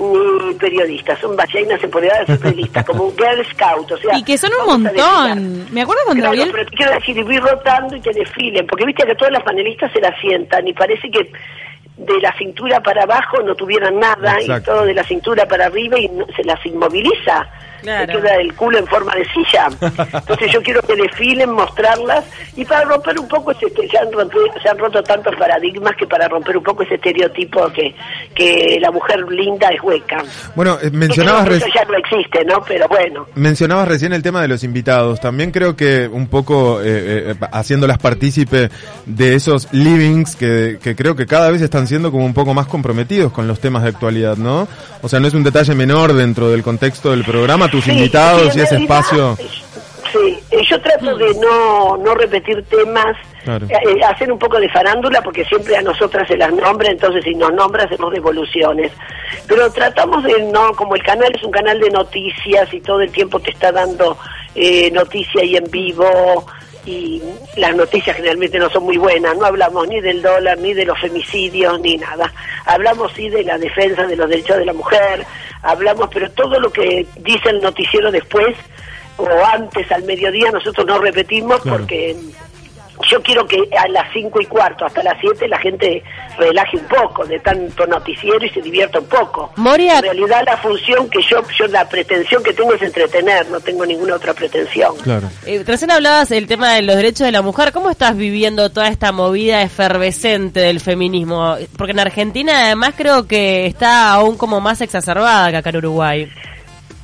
ni 0.00 0.54
periodista, 0.54 1.16
son 1.20 1.36
vacías 1.36 1.82
empoderadas 1.82 2.26
de 2.26 2.34
ser 2.34 2.40
periodistas, 2.42 2.84
como 2.86 3.04
un 3.04 3.16
Girl 3.16 3.44
Scout, 3.50 3.92
o 3.92 3.96
sea... 3.98 4.18
Y 4.18 4.24
que 4.24 4.36
son 4.38 4.50
un 4.60 4.66
montón. 4.82 5.66
¿Me 5.72 5.82
acuerdas 5.82 6.04
cuando 6.06 6.30
Claro, 6.30 6.50
pero 6.52 6.66
te 6.66 6.76
quiero 6.76 6.92
decir, 6.92 7.16
ir 7.18 7.40
rotando 7.42 7.96
y 7.96 8.00
que 8.00 8.10
desfilen, 8.12 8.66
porque 8.66 8.84
viste 8.84 9.06
que 9.06 9.14
todas 9.14 9.32
las 9.32 9.42
panelistas 9.42 9.92
se 9.92 10.00
la 10.00 10.14
sientan 10.20 10.66
y 10.66 10.72
parece 10.72 11.10
que 11.10 11.30
de 11.96 12.20
la 12.20 12.32
cintura 12.36 12.80
para 12.80 13.02
abajo 13.04 13.42
no 13.42 13.54
tuvieran 13.54 13.98
nada 13.98 14.36
Exacto. 14.40 14.70
y 14.72 14.74
todo 14.74 14.84
de 14.86 14.94
la 14.94 15.04
cintura 15.04 15.46
para 15.46 15.66
arriba 15.66 15.98
y 15.98 16.08
no- 16.08 16.26
se 16.34 16.42
las 16.44 16.64
inmoviliza. 16.66 17.46
Claro. 17.82 18.12
Se 18.14 18.18
queda 18.20 18.34
el 18.36 18.54
culo 18.54 18.78
en 18.78 18.86
forma 18.86 19.12
de 19.14 19.24
silla. 19.26 19.68
Entonces 20.12 20.52
yo 20.52 20.62
quiero 20.62 20.80
que 20.82 20.96
desfilen, 20.96 21.50
mostrarlas 21.50 22.24
y 22.56 22.64
para 22.64 22.84
romper 22.84 23.18
un 23.18 23.28
poco 23.28 23.50
ese 23.52 23.66
este- 23.66 23.88
se 23.88 23.98
han, 23.98 24.12
roto, 24.12 24.38
se 24.62 24.68
han 24.68 24.78
roto 24.78 25.02
tantos 25.02 25.34
paradigmas 25.36 25.94
que 25.96 26.06
para 26.06 26.28
romper 26.28 26.56
un 26.56 26.62
poco 26.62 26.82
ese 26.84 26.94
estereotipo 26.94 27.68
que, 27.72 27.94
que 28.34 28.78
la 28.80 28.90
mujer 28.90 29.20
linda 29.30 29.68
es 29.68 29.82
hueca. 29.82 30.22
Bueno, 30.54 30.78
eh, 30.82 30.90
mencionabas, 30.90 31.44
Yo 31.44 31.48
creo 31.50 31.58
que 31.58 31.64
reci- 31.66 31.68
eso 31.68 31.78
ya 31.84 31.90
no 31.90 31.98
existe, 31.98 32.44
¿no? 32.44 32.62
Pero 32.66 32.88
bueno. 32.88 33.26
mencionabas 33.34 33.88
recién 33.88 34.12
el 34.12 34.22
tema 34.22 34.40
de 34.42 34.48
los 34.48 34.62
invitados. 34.64 35.20
También 35.20 35.50
creo 35.50 35.74
que 35.76 36.08
un 36.08 36.28
poco 36.28 36.80
eh, 36.80 37.30
eh, 37.30 37.34
haciéndolas 37.52 37.98
partícipe 37.98 38.70
de 39.06 39.34
esos 39.34 39.68
livings 39.72 40.36
que, 40.36 40.78
que 40.82 40.94
creo 40.94 41.16
que 41.16 41.26
cada 41.26 41.50
vez 41.50 41.62
están 41.62 41.86
siendo 41.86 42.10
como 42.12 42.24
un 42.24 42.34
poco 42.34 42.54
más 42.54 42.66
comprometidos 42.66 43.32
con 43.32 43.46
los 43.48 43.60
temas 43.60 43.82
de 43.82 43.88
actualidad, 43.90 44.36
¿no? 44.36 44.68
O 45.02 45.08
sea, 45.08 45.18
no 45.20 45.26
es 45.26 45.34
un 45.34 45.42
detalle 45.42 45.74
menor 45.74 46.12
dentro 46.12 46.50
del 46.50 46.62
contexto 46.62 47.10
del 47.10 47.24
programa, 47.24 47.68
tus 47.72 47.84
Sí, 47.84 47.90
invitados 47.92 48.54
y 48.54 48.60
ese 48.60 48.76
realidad, 48.76 48.82
espacio. 48.82 49.36
Sí, 50.12 50.38
yo 50.68 50.80
trato 50.82 51.16
de 51.16 51.34
no, 51.40 51.96
no 51.96 52.14
repetir 52.14 52.62
temas, 52.64 53.16
Claro. 53.44 53.66
eh, 53.66 53.72
eh, 53.88 54.04
hacer 54.04 54.30
un 54.30 54.38
poco 54.38 54.60
de 54.60 54.68
farándula, 54.68 55.22
porque 55.22 55.42
siempre 55.46 55.74
a 55.76 55.80
nosotras 55.82 56.28
se 56.28 56.36
las 56.36 56.52
nombra, 56.52 56.90
entonces 56.90 57.24
si 57.24 57.34
nos 57.34 57.52
nombra 57.54 57.84
hacemos 57.84 58.12
devoluciones. 58.12 58.92
Pero 59.48 59.72
tratamos 59.72 60.22
de 60.22 60.42
no, 60.52 60.72
como 60.74 60.94
el 60.94 61.02
canal 61.02 61.32
es 61.34 61.42
un 61.42 61.50
canal 61.50 61.80
de 61.80 61.90
noticias 61.90 62.72
y 62.74 62.80
todo 62.82 63.00
el 63.00 63.10
tiempo 63.10 63.40
te 63.40 63.50
está 63.50 63.72
dando 63.72 64.16
eh, 64.54 64.90
noticia 64.92 65.42
y 65.44 65.56
en 65.56 65.64
vivo, 65.70 66.46
y 66.84 67.22
las 67.56 67.74
noticias 67.76 68.16
generalmente 68.16 68.58
no 68.58 68.68
son 68.70 68.84
muy 68.84 68.96
buenas, 68.98 69.36
no 69.36 69.46
hablamos 69.46 69.86
ni 69.88 70.00
del 70.00 70.20
dólar, 70.22 70.58
ni 70.58 70.74
de 70.74 70.84
los 70.84 70.98
femicidios, 71.00 71.78
ni 71.80 71.96
nada. 71.96 72.32
Hablamos 72.66 73.12
sí 73.12 73.28
de 73.28 73.44
la 73.44 73.56
defensa 73.58 74.06
de 74.06 74.16
los 74.16 74.28
derechos 74.28 74.58
de 74.58 74.64
la 74.66 74.72
mujer, 74.72 75.24
hablamos, 75.62 76.08
pero 76.12 76.30
todo 76.32 76.58
lo 76.58 76.72
que 76.72 77.06
dice 77.20 77.50
el 77.50 77.60
noticiero 77.60 78.10
después 78.10 78.56
o 79.16 79.28
antes 79.52 79.90
al 79.92 80.02
mediodía 80.04 80.50
nosotros 80.50 80.86
no 80.86 80.98
repetimos 80.98 81.60
Claro. 81.62 81.78
porque 81.78 82.16
yo 83.10 83.22
quiero 83.22 83.46
que 83.46 83.58
a 83.76 83.88
las 83.88 84.12
cinco 84.12 84.40
y 84.40 84.46
cuarto 84.46 84.84
hasta 84.84 85.02
las 85.02 85.16
7 85.20 85.48
la 85.48 85.58
gente 85.58 86.02
relaje 86.38 86.76
un 86.76 86.84
poco 86.84 87.24
de 87.24 87.38
tanto 87.40 87.86
noticiero 87.86 88.44
y 88.44 88.48
se 88.50 88.60
divierta 88.62 88.98
un 89.00 89.06
poco. 89.06 89.52
Moria- 89.56 89.96
En 89.98 90.02
realidad 90.04 90.42
la 90.46 90.56
función 90.56 91.08
que 91.10 91.20
yo, 91.22 91.42
yo 91.58 91.66
la 91.68 91.88
pretensión 91.88 92.42
que 92.42 92.52
tengo 92.52 92.74
es 92.74 92.82
entretener, 92.82 93.48
no 93.50 93.60
tengo 93.60 93.84
ninguna 93.86 94.16
otra 94.16 94.34
pretensión. 94.34 94.96
Claro. 95.02 95.28
Eh, 95.46 95.62
recién 95.66 95.90
hablabas 95.90 96.28
del 96.28 96.46
tema 96.46 96.74
de 96.74 96.82
los 96.82 96.96
derechos 96.96 97.26
de 97.26 97.32
la 97.32 97.42
mujer. 97.42 97.72
¿Cómo 97.72 97.90
estás 97.90 98.16
viviendo 98.16 98.70
toda 98.70 98.88
esta 98.88 99.10
movida 99.12 99.62
efervescente 99.62 100.60
del 100.60 100.80
feminismo? 100.80 101.56
Porque 101.76 101.92
en 101.92 102.00
Argentina 102.00 102.66
además 102.66 102.94
creo 102.96 103.26
que 103.26 103.66
está 103.66 104.12
aún 104.12 104.36
como 104.36 104.60
más 104.60 104.80
exacerbada 104.80 105.50
que 105.50 105.56
acá 105.56 105.70
en 105.70 105.76
Uruguay. 105.76 106.28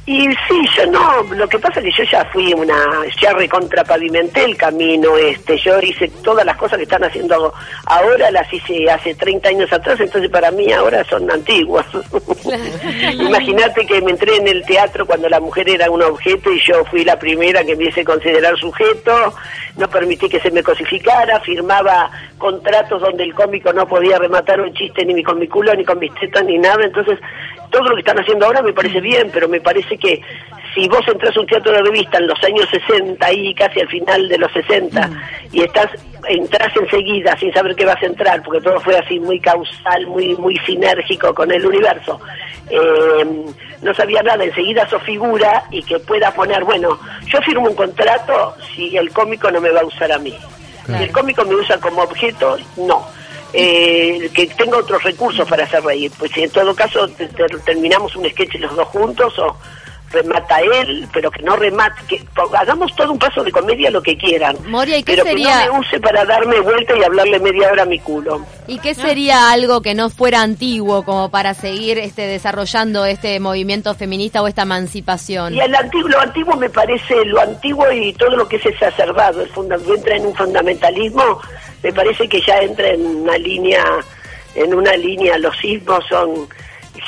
Y 0.09 0.27
sí, 0.49 0.67
yo 0.75 0.87
no, 0.87 1.23
lo 1.35 1.47
que 1.47 1.59
pasa 1.59 1.81
es 1.81 1.85
que 1.95 2.03
yo 2.03 2.11
ya 2.11 2.25
fui 2.33 2.51
una, 2.55 2.75
ya 3.21 3.35
recontrapavimenté 3.35 4.43
el 4.43 4.57
camino 4.57 5.19
este, 5.19 5.59
yo 5.59 5.79
hice 5.81 6.09
todas 6.25 6.47
las 6.47 6.57
cosas 6.57 6.79
que 6.79 6.85
están 6.85 7.05
haciendo 7.05 7.53
ahora, 7.85 8.31
las 8.31 8.51
hice 8.51 8.91
hace 8.91 9.15
30 9.15 9.51
años 9.51 9.71
atrás, 9.71 10.01
entonces 10.01 10.31
para 10.31 10.51
mí 10.51 10.73
ahora 10.73 11.05
son 11.05 11.31
antiguas. 11.31 11.85
Imagínate 13.21 13.85
que 13.85 14.01
me 14.01 14.13
entré 14.13 14.37
en 14.37 14.49
el 14.49 14.65
teatro 14.65 15.05
cuando 15.05 15.29
la 15.29 15.41
mujer 15.41 15.69
era 15.69 15.91
un 15.91 16.01
objeto 16.01 16.51
y 16.51 16.61
yo 16.61 16.87
fui 16.87 17.05
la 17.05 17.19
primera 17.19 17.63
que 17.63 17.77
me 17.77 17.85
hice 17.85 18.03
considerar 18.03 18.57
sujeto, 18.57 19.35
no 19.77 19.91
permití 19.91 20.27
que 20.27 20.41
se 20.41 20.51
me 20.51 20.63
cosificara, 20.63 21.39
firmaba 21.41 22.11
contratos 22.39 23.03
donde 23.03 23.25
el 23.25 23.35
cómico 23.35 23.75
no 23.75 23.87
podía 23.87 24.19
rematar 24.19 24.59
un 24.63 24.73
chiste 24.73 25.05
ni 25.05 25.23
con 25.23 25.39
mi 25.39 25.49
culo, 25.49 25.75
ni 25.75 25.85
con 25.85 25.99
mis 25.99 26.15
tetas, 26.15 26.47
ni 26.47 26.57
nada, 26.57 26.83
entonces 26.83 27.19
todo 27.71 27.89
lo 27.89 27.95
que 27.95 28.01
están 28.01 28.19
haciendo 28.19 28.47
ahora 28.47 28.63
me 28.63 28.73
parece 28.73 29.01
bien, 29.01 29.31
pero 29.33 29.49
me 29.49 29.61
parece 29.61 29.97
que 29.97 30.21
si 30.75 30.89
vos 30.89 31.01
entras 31.09 31.37
a 31.37 31.41
un 31.41 31.47
teatro 31.47 31.73
de 31.73 31.83
revista 31.83 32.19
en 32.19 32.27
los 32.27 32.43
años 32.45 32.69
60 32.71 33.33
y 33.33 33.55
casi 33.55 33.81
al 33.81 33.89
final 33.89 34.29
de 34.29 34.39
los 34.39 34.53
60 34.53 35.11
y 35.53 35.63
estás 35.63 35.89
entras 36.29 36.73
enseguida 36.77 37.37
sin 37.39 37.53
saber 37.53 37.75
qué 37.75 37.85
vas 37.85 38.03
a 38.03 38.07
entrar 38.07 38.43
porque 38.43 38.61
todo 38.61 38.81
fue 38.81 38.97
así 38.97 39.19
muy 39.19 39.41
causal, 39.41 40.07
muy 40.07 40.37
muy 40.37 40.57
sinérgico 40.59 41.35
con 41.35 41.51
el 41.51 41.65
universo. 41.65 42.21
eh, 42.71 43.27
no 43.83 43.95
sabía 43.95 44.23
nada, 44.23 44.45
enseguida 44.45 44.89
sos 44.89 45.03
figura 45.03 45.65
y 45.71 45.83
que 45.83 45.99
pueda 46.01 46.33
poner, 46.33 46.65
bueno, 46.65 46.99
yo 47.27 47.41
firmo 47.43 47.69
un 47.69 47.77
contrato 47.77 48.55
si 48.75 48.97
el 48.97 49.11
cómico 49.11 49.51
no 49.51 49.61
me 49.61 49.71
va 49.71 49.81
a 49.81 49.87
usar 49.87 50.11
a 50.13 50.19
mí. 50.19 50.37
Si 50.87 50.95
el 50.95 51.13
cómico 51.13 51.45
me 51.45 51.55
usa 51.55 51.79
como 51.79 52.03
objeto, 52.03 52.57
no. 52.79 53.07
Eh, 53.53 54.31
que 54.35 54.47
tenga 54.49 54.77
otros 54.79 55.03
recursos 55.03 55.49
para 55.49 55.65
hacer 55.65 55.83
reír. 55.83 56.13
Pues 56.19 56.31
si 56.33 56.43
en 56.43 56.51
todo 56.51 56.75
caso 56.75 57.09
te- 57.09 57.29
te- 57.29 57.47
terminamos 57.65 58.15
un 58.17 58.29
sketch 58.29 58.57
los 58.57 58.75
dos 58.77 58.89
juntos 58.89 59.39
o 59.39 59.57
remata 60.11 60.59
él, 60.61 61.07
pero 61.13 61.31
que 61.31 61.43
no 61.43 61.55
remate, 61.57 62.01
que 62.09 62.25
hagamos 62.59 62.95
todo 62.97 63.13
un 63.13 63.19
paso 63.19 63.45
de 63.45 63.53
comedia 63.53 63.91
lo 63.91 64.01
que 64.03 64.17
quieran. 64.17 64.57
Moria, 64.67 64.97
¿y 64.97 65.03
qué 65.03 65.13
pero 65.13 65.25
sería- 65.25 65.61
que 65.61 65.67
no 65.67 65.73
me 65.75 65.79
use 65.81 66.01
para 66.01 66.25
darme 66.25 66.61
vuelta 66.61 66.97
y 66.97 67.03
hablarle 67.03 67.39
media 67.41 67.71
hora 67.71 67.83
a 67.83 67.87
mi 67.87 67.99
culo. 67.99 68.41
¿Y 68.67 68.79
qué 68.79 68.95
sería 68.95 69.51
algo 69.51 69.83
que 69.83 69.95
no 69.95 70.09
fuera 70.09 70.41
antiguo 70.41 71.05
como 71.05 71.31
para 71.31 71.53
seguir 71.53 71.99
este 71.99 72.23
desarrollando 72.27 73.05
este 73.05 73.39
movimiento 73.39 73.95
feminista 73.95 74.41
o 74.43 74.47
esta 74.49 74.63
emancipación? 74.63 75.55
Y 75.55 75.61
el 75.61 75.75
antiguo, 75.75 76.09
lo 76.09 76.21
antiguo 76.21 76.57
me 76.57 76.71
parece, 76.71 77.25
lo 77.27 77.41
antiguo 77.41 77.91
y 77.93 78.15
todo 78.15 78.35
lo 78.37 78.49
que 78.49 78.57
es 78.57 78.65
exacerbado, 78.67 79.43
el 79.43 79.51
entra 79.95 80.17
en 80.17 80.27
un 80.27 80.35
fundamentalismo, 80.35 81.41
me 81.83 81.93
parece 81.93 82.29
que 82.29 82.41
ya 82.41 82.61
entra 82.61 82.89
en 82.89 83.05
una 83.05 83.37
línea, 83.39 83.85
en 84.55 84.75
una 84.75 84.97
línea, 84.97 85.39
los 85.39 85.57
sismos 85.59 86.05
son 86.09 86.49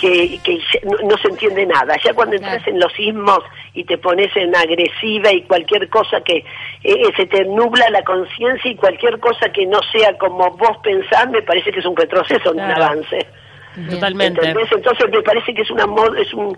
que, 0.00 0.38
que 0.44 0.58
no, 0.84 0.96
no 1.08 1.18
se 1.18 1.28
entiende 1.28 1.66
nada. 1.66 1.96
Ya 2.04 2.14
cuando 2.14 2.36
entras 2.36 2.64
en 2.68 2.78
los 2.78 2.92
sismos 2.92 3.40
y 3.74 3.84
te 3.84 3.98
pones 3.98 4.34
en 4.36 4.54
agresiva 4.54 5.32
y 5.32 5.42
cualquier 5.42 5.88
cosa 5.88 6.20
que 6.20 6.44
eh, 6.84 7.02
se 7.16 7.26
te 7.26 7.44
nubla 7.44 7.88
la 7.90 8.02
conciencia 8.04 8.70
y 8.70 8.76
cualquier 8.76 9.18
cosa 9.18 9.50
que 9.52 9.66
no 9.66 9.80
sea 9.92 10.16
como 10.18 10.50
vos 10.52 10.76
pensás, 10.82 11.28
me 11.30 11.42
parece 11.42 11.72
que 11.72 11.80
es 11.80 11.86
un 11.86 11.96
retroceso, 11.96 12.54
no 12.54 12.62
un 12.64 12.70
avance. 12.70 13.26
Totalmente. 13.90 14.40
¿Entendés? 14.46 14.72
Entonces 14.72 15.10
me 15.10 15.22
parece 15.22 15.54
que 15.54 15.62
es 15.62 15.70
una 15.70 15.86
mod- 15.86 16.18
es 16.18 16.32
un 16.34 16.56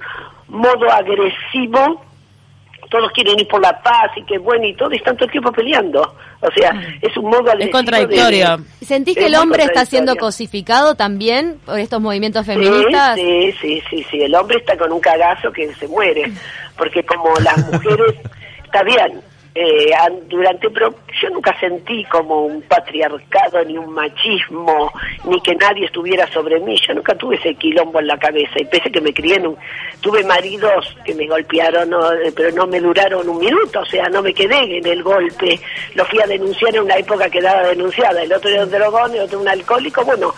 modo 0.49 0.91
agresivo. 0.91 2.05
Todos 2.93 3.11
quieren 3.13 3.41
ir 3.41 3.49
por 3.49 3.61
la 3.61 3.83
paz 3.83 4.11
y 4.17 4.23
que 4.25 4.39
bueno 4.39 4.65
y 4.67 4.77
todo 4.77 4.93
y 4.93 4.97
están 4.99 5.17
todo 5.17 5.25
el 5.25 5.33
tiempo 5.33 5.51
peleando. 5.51 6.03
O 6.41 6.49
sea, 6.55 6.73
es 7.01 7.17
un 7.17 7.25
modo 7.31 7.51
agresivo. 7.51 7.73
contradictorio. 7.73 8.59
de- 8.59 8.87
¿Sentís 8.87 9.15
que 9.15 9.21
es 9.23 9.27
el 9.29 9.35
hombre 9.37 9.65
está 9.65 9.85
siendo 9.87 10.15
cosificado 10.17 10.95
también 10.95 11.59
por 11.65 11.79
estos 11.81 12.01
movimientos 12.01 12.45
feministas? 12.47 13.15
Sí, 13.17 13.53
sí, 13.61 13.83
sí, 13.89 14.07
sí, 14.11 14.21
el 14.23 14.35
hombre 14.35 14.59
está 14.59 14.77
con 14.77 14.93
un 14.93 15.01
cagazo 15.01 15.51
que 15.53 15.73
se 15.75 15.89
muere, 15.89 16.31
porque 16.77 17.03
como 17.05 17.35
las 17.43 17.57
mujeres, 17.73 18.15
está 18.65 18.83
bien, 18.83 19.21
eh, 19.55 19.93
durante, 20.29 20.71
pero 20.71 20.95
yo 21.21 21.29
nunca 21.31 21.59
sentí 21.61 22.05
como 22.05 22.47
un 22.47 22.63
patriarcado, 22.63 23.63
ni 23.65 23.77
un 23.77 23.93
machismo, 23.93 24.91
ni 25.25 25.41
que 25.43 25.55
nadie 25.55 25.85
estuviera 25.87 26.27
sobre 26.33 26.59
mí, 26.61 26.77
yo 26.87 26.95
nunca 26.95 27.15
tuve 27.15 27.37
ese 27.37 27.55
quilombo 27.55 28.01
en 28.01 28.07
la 28.07 28.19
cabeza, 28.19 28.55
y 28.57 28.65
pese 28.65 28.91
que 28.91 29.01
me 29.01 29.13
crié 29.13 29.39
un, 29.41 29.57
tuve 30.01 30.25
maridos 30.25 30.97
que 31.05 31.15
me 31.15 31.27
golpearon, 31.27 31.91
pero 32.35 32.51
no 32.53 32.67
me 32.67 32.81
duraron 32.81 33.29
un 33.29 33.39
minuto, 33.39 33.81
o 33.81 33.87
sea, 33.87 34.09
no 34.09 34.23
me 34.23 34.33
quedé 34.33 34.79
en 34.79 34.87
el 34.87 35.03
golpe, 35.03 35.61
lo 35.95 36.05
fui 36.07 36.21
a 36.21 36.27
denunciar 36.27 36.75
en 36.75 36.83
una 36.83 36.97
época 36.97 37.29
que 37.29 37.43
daba 37.43 37.69
denunciada, 37.69 38.23
el 38.23 38.33
otro 38.33 38.49
era 38.49 38.65
un 38.65 38.71
drogón, 38.71 39.15
el 39.15 39.21
otro 39.21 39.41
un 39.41 39.49
alcohólico, 39.49 40.05
bueno, 40.05 40.33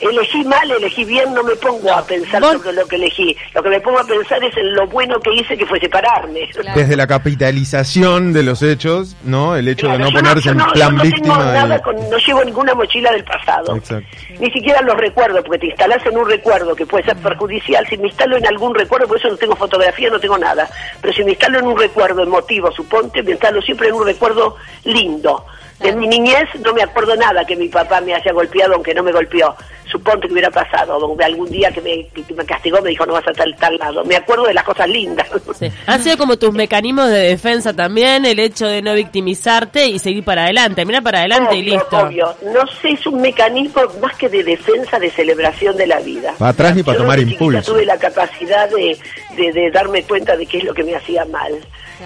elegí 0.00 0.44
mal, 0.44 0.70
elegí 0.70 1.04
bien, 1.04 1.32
no 1.34 1.42
me 1.42 1.56
pongo 1.56 1.92
a 1.92 2.04
pensar 2.06 2.42
sobre 2.42 2.72
lo 2.72 2.86
que 2.86 2.96
elegí. 2.96 3.36
Lo 3.54 3.62
que 3.62 3.68
me 3.70 3.80
pongo 3.80 3.98
a 4.00 4.04
pensar 4.04 4.42
es 4.44 4.56
en 4.56 4.74
lo 4.74 4.86
bueno 4.86 5.18
que 5.20 5.32
hice, 5.34 5.56
que 5.56 5.66
fue 5.66 5.78
separarme. 5.80 6.48
Desde 6.74 6.96
la 6.96 7.06
capitalización 7.06 8.32
de 8.32 8.42
los 8.42 8.62
hechos, 8.62 9.16
¿no? 9.24 9.56
El 9.56 9.68
hecho 9.68 9.88
de 9.88 9.98
no 9.98 10.10
ponerse 10.10 10.42
yo 10.46 10.50
en 10.52 10.58
no, 10.58 10.66
plan 10.72 10.88
yo 10.90 10.92
no 10.96 11.02
tengo 11.02 11.14
víctima. 11.16 11.38
nada 11.52 11.78
con- 11.82 11.96
no 12.10 12.16
llevo 12.18 12.44
ninguna 12.44 12.74
mochila 12.74 13.10
del 13.12 13.24
pasado. 13.24 13.74
Exacto. 13.76 14.08
Ni 14.38 14.50
siquiera 14.50 14.82
los 14.82 14.96
recuerdos, 14.96 15.42
porque 15.44 15.58
te 15.60 15.66
instalás 15.68 16.04
en 16.06 16.16
un 16.18 16.28
recuerdo 16.28 16.74
que 16.76 16.84
puede 16.86 17.04
ser 17.04 17.16
perjudicial. 17.16 17.86
Si 17.88 17.96
me 17.96 18.08
instalo 18.08 18.36
en 18.36 18.46
algún 18.46 18.74
recuerdo, 18.74 19.06
por 19.08 19.16
eso 19.18 19.28
no 19.28 19.36
tengo 19.36 19.56
fotografía, 19.56 20.10
no 20.10 20.20
tengo 20.20 20.36
nada. 20.38 20.68
Pero 21.00 21.12
si 21.14 21.24
me 21.24 21.30
instalo 21.30 21.58
en 21.58 21.66
un 21.66 21.78
recuerdo 21.78 22.22
emotivo, 22.22 22.70
suponte, 22.72 23.22
me 23.22 23.32
instalo 23.32 23.62
siempre 23.62 23.88
en 23.88 23.94
un 23.94 24.04
recuerdo 24.06 24.56
lindo. 24.84 25.44
De 25.80 25.92
mi 25.92 26.06
niñez 26.08 26.44
no 26.64 26.72
me 26.72 26.82
acuerdo 26.82 27.14
nada 27.16 27.44
que 27.44 27.54
mi 27.54 27.68
papá 27.68 28.00
me 28.00 28.14
haya 28.14 28.32
golpeado, 28.32 28.74
aunque 28.74 28.94
no 28.94 29.02
me 29.02 29.12
golpeó. 29.12 29.54
Suponte 29.90 30.26
que 30.26 30.32
hubiera 30.32 30.50
pasado, 30.50 30.98
algún 31.22 31.50
día 31.50 31.70
que 31.70 31.80
me, 31.80 32.06
que 32.08 32.34
me 32.34 32.44
castigó 32.44 32.80
me 32.82 32.90
dijo 32.90 33.06
no 33.06 33.12
vas 33.12 33.26
a 33.28 33.32
tal 33.32 33.54
tal 33.56 33.76
lado. 33.76 34.04
Me 34.04 34.16
acuerdo 34.16 34.44
de 34.44 34.54
las 34.54 34.64
cosas 34.64 34.88
lindas. 34.88 35.26
Sí. 35.58 35.70
Han 35.86 36.02
sido 36.02 36.18
como 36.18 36.36
tus 36.36 36.52
mecanismos 36.52 37.08
de 37.08 37.20
defensa 37.28 37.72
también, 37.72 38.24
el 38.24 38.38
hecho 38.40 38.66
de 38.66 38.82
no 38.82 38.94
victimizarte 38.94 39.86
y 39.86 39.98
seguir 39.98 40.24
para 40.24 40.44
adelante. 40.44 40.84
Mira 40.84 41.00
para 41.02 41.20
adelante 41.20 41.56
y 41.56 41.62
listo. 41.62 41.98
obvio. 41.98 42.34
No 42.42 42.66
sé, 42.80 42.90
es 42.90 43.06
un 43.06 43.20
mecanismo 43.20 43.82
más 44.02 44.16
que 44.16 44.28
de 44.28 44.42
defensa, 44.42 44.98
de 44.98 45.10
celebración 45.10 45.76
de 45.76 45.86
la 45.86 46.00
vida. 46.00 46.34
Para 46.38 46.50
atrás 46.50 46.74
ni 46.74 46.82
para 46.82 46.98
Yo 46.98 47.04
tomar 47.04 47.18
impulso. 47.20 47.72
tuve 47.72 47.84
la 47.84 47.96
capacidad 47.98 48.68
de, 48.70 48.98
de- 49.36 49.52
de 49.52 49.70
darme 49.70 50.02
cuenta 50.02 50.36
de 50.36 50.46
qué 50.46 50.58
es 50.58 50.64
lo 50.64 50.74
que 50.74 50.82
me 50.84 50.96
hacía 50.96 51.24
mal. 51.26 51.52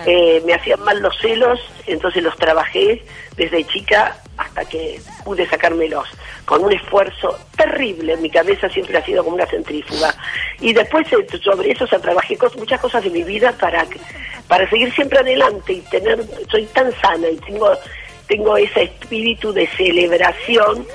Eh, 0.06 0.40
me 0.46 0.54
hacían 0.54 0.80
mal 0.84 1.00
los 1.00 1.16
celos, 1.18 1.58
entonces 1.86 2.22
los 2.22 2.36
trabajé 2.36 3.02
desde 3.36 3.64
chica 3.64 4.16
hasta 4.36 4.64
que 4.64 5.00
pude 5.24 5.46
sacármelos 5.48 6.06
con 6.44 6.62
un 6.64 6.72
esfuerzo 6.72 7.36
terrible. 7.56 8.16
Mi 8.18 8.30
cabeza 8.30 8.68
siempre 8.68 8.96
ha 8.98 9.04
sido 9.04 9.24
como 9.24 9.34
una 9.36 9.46
centrífuga. 9.46 10.14
Y 10.60 10.72
después 10.72 11.06
eh, 11.12 11.26
sobre 11.42 11.72
eso 11.72 11.84
o 11.84 11.88
sea, 11.88 11.98
trabajé 11.98 12.38
cos- 12.38 12.56
muchas 12.56 12.80
cosas 12.80 13.02
de 13.02 13.10
mi 13.10 13.22
vida 13.24 13.52
para, 13.58 13.84
para 14.46 14.68
seguir 14.70 14.92
siempre 14.94 15.18
adelante 15.18 15.72
y 15.72 15.80
tener, 15.82 16.18
soy 16.50 16.64
tan 16.66 16.92
sana 17.00 17.28
y 17.28 17.36
tengo, 17.38 17.70
tengo 18.28 18.56
ese 18.56 18.84
espíritu 18.84 19.52
de 19.52 19.66
celebración 19.76 20.86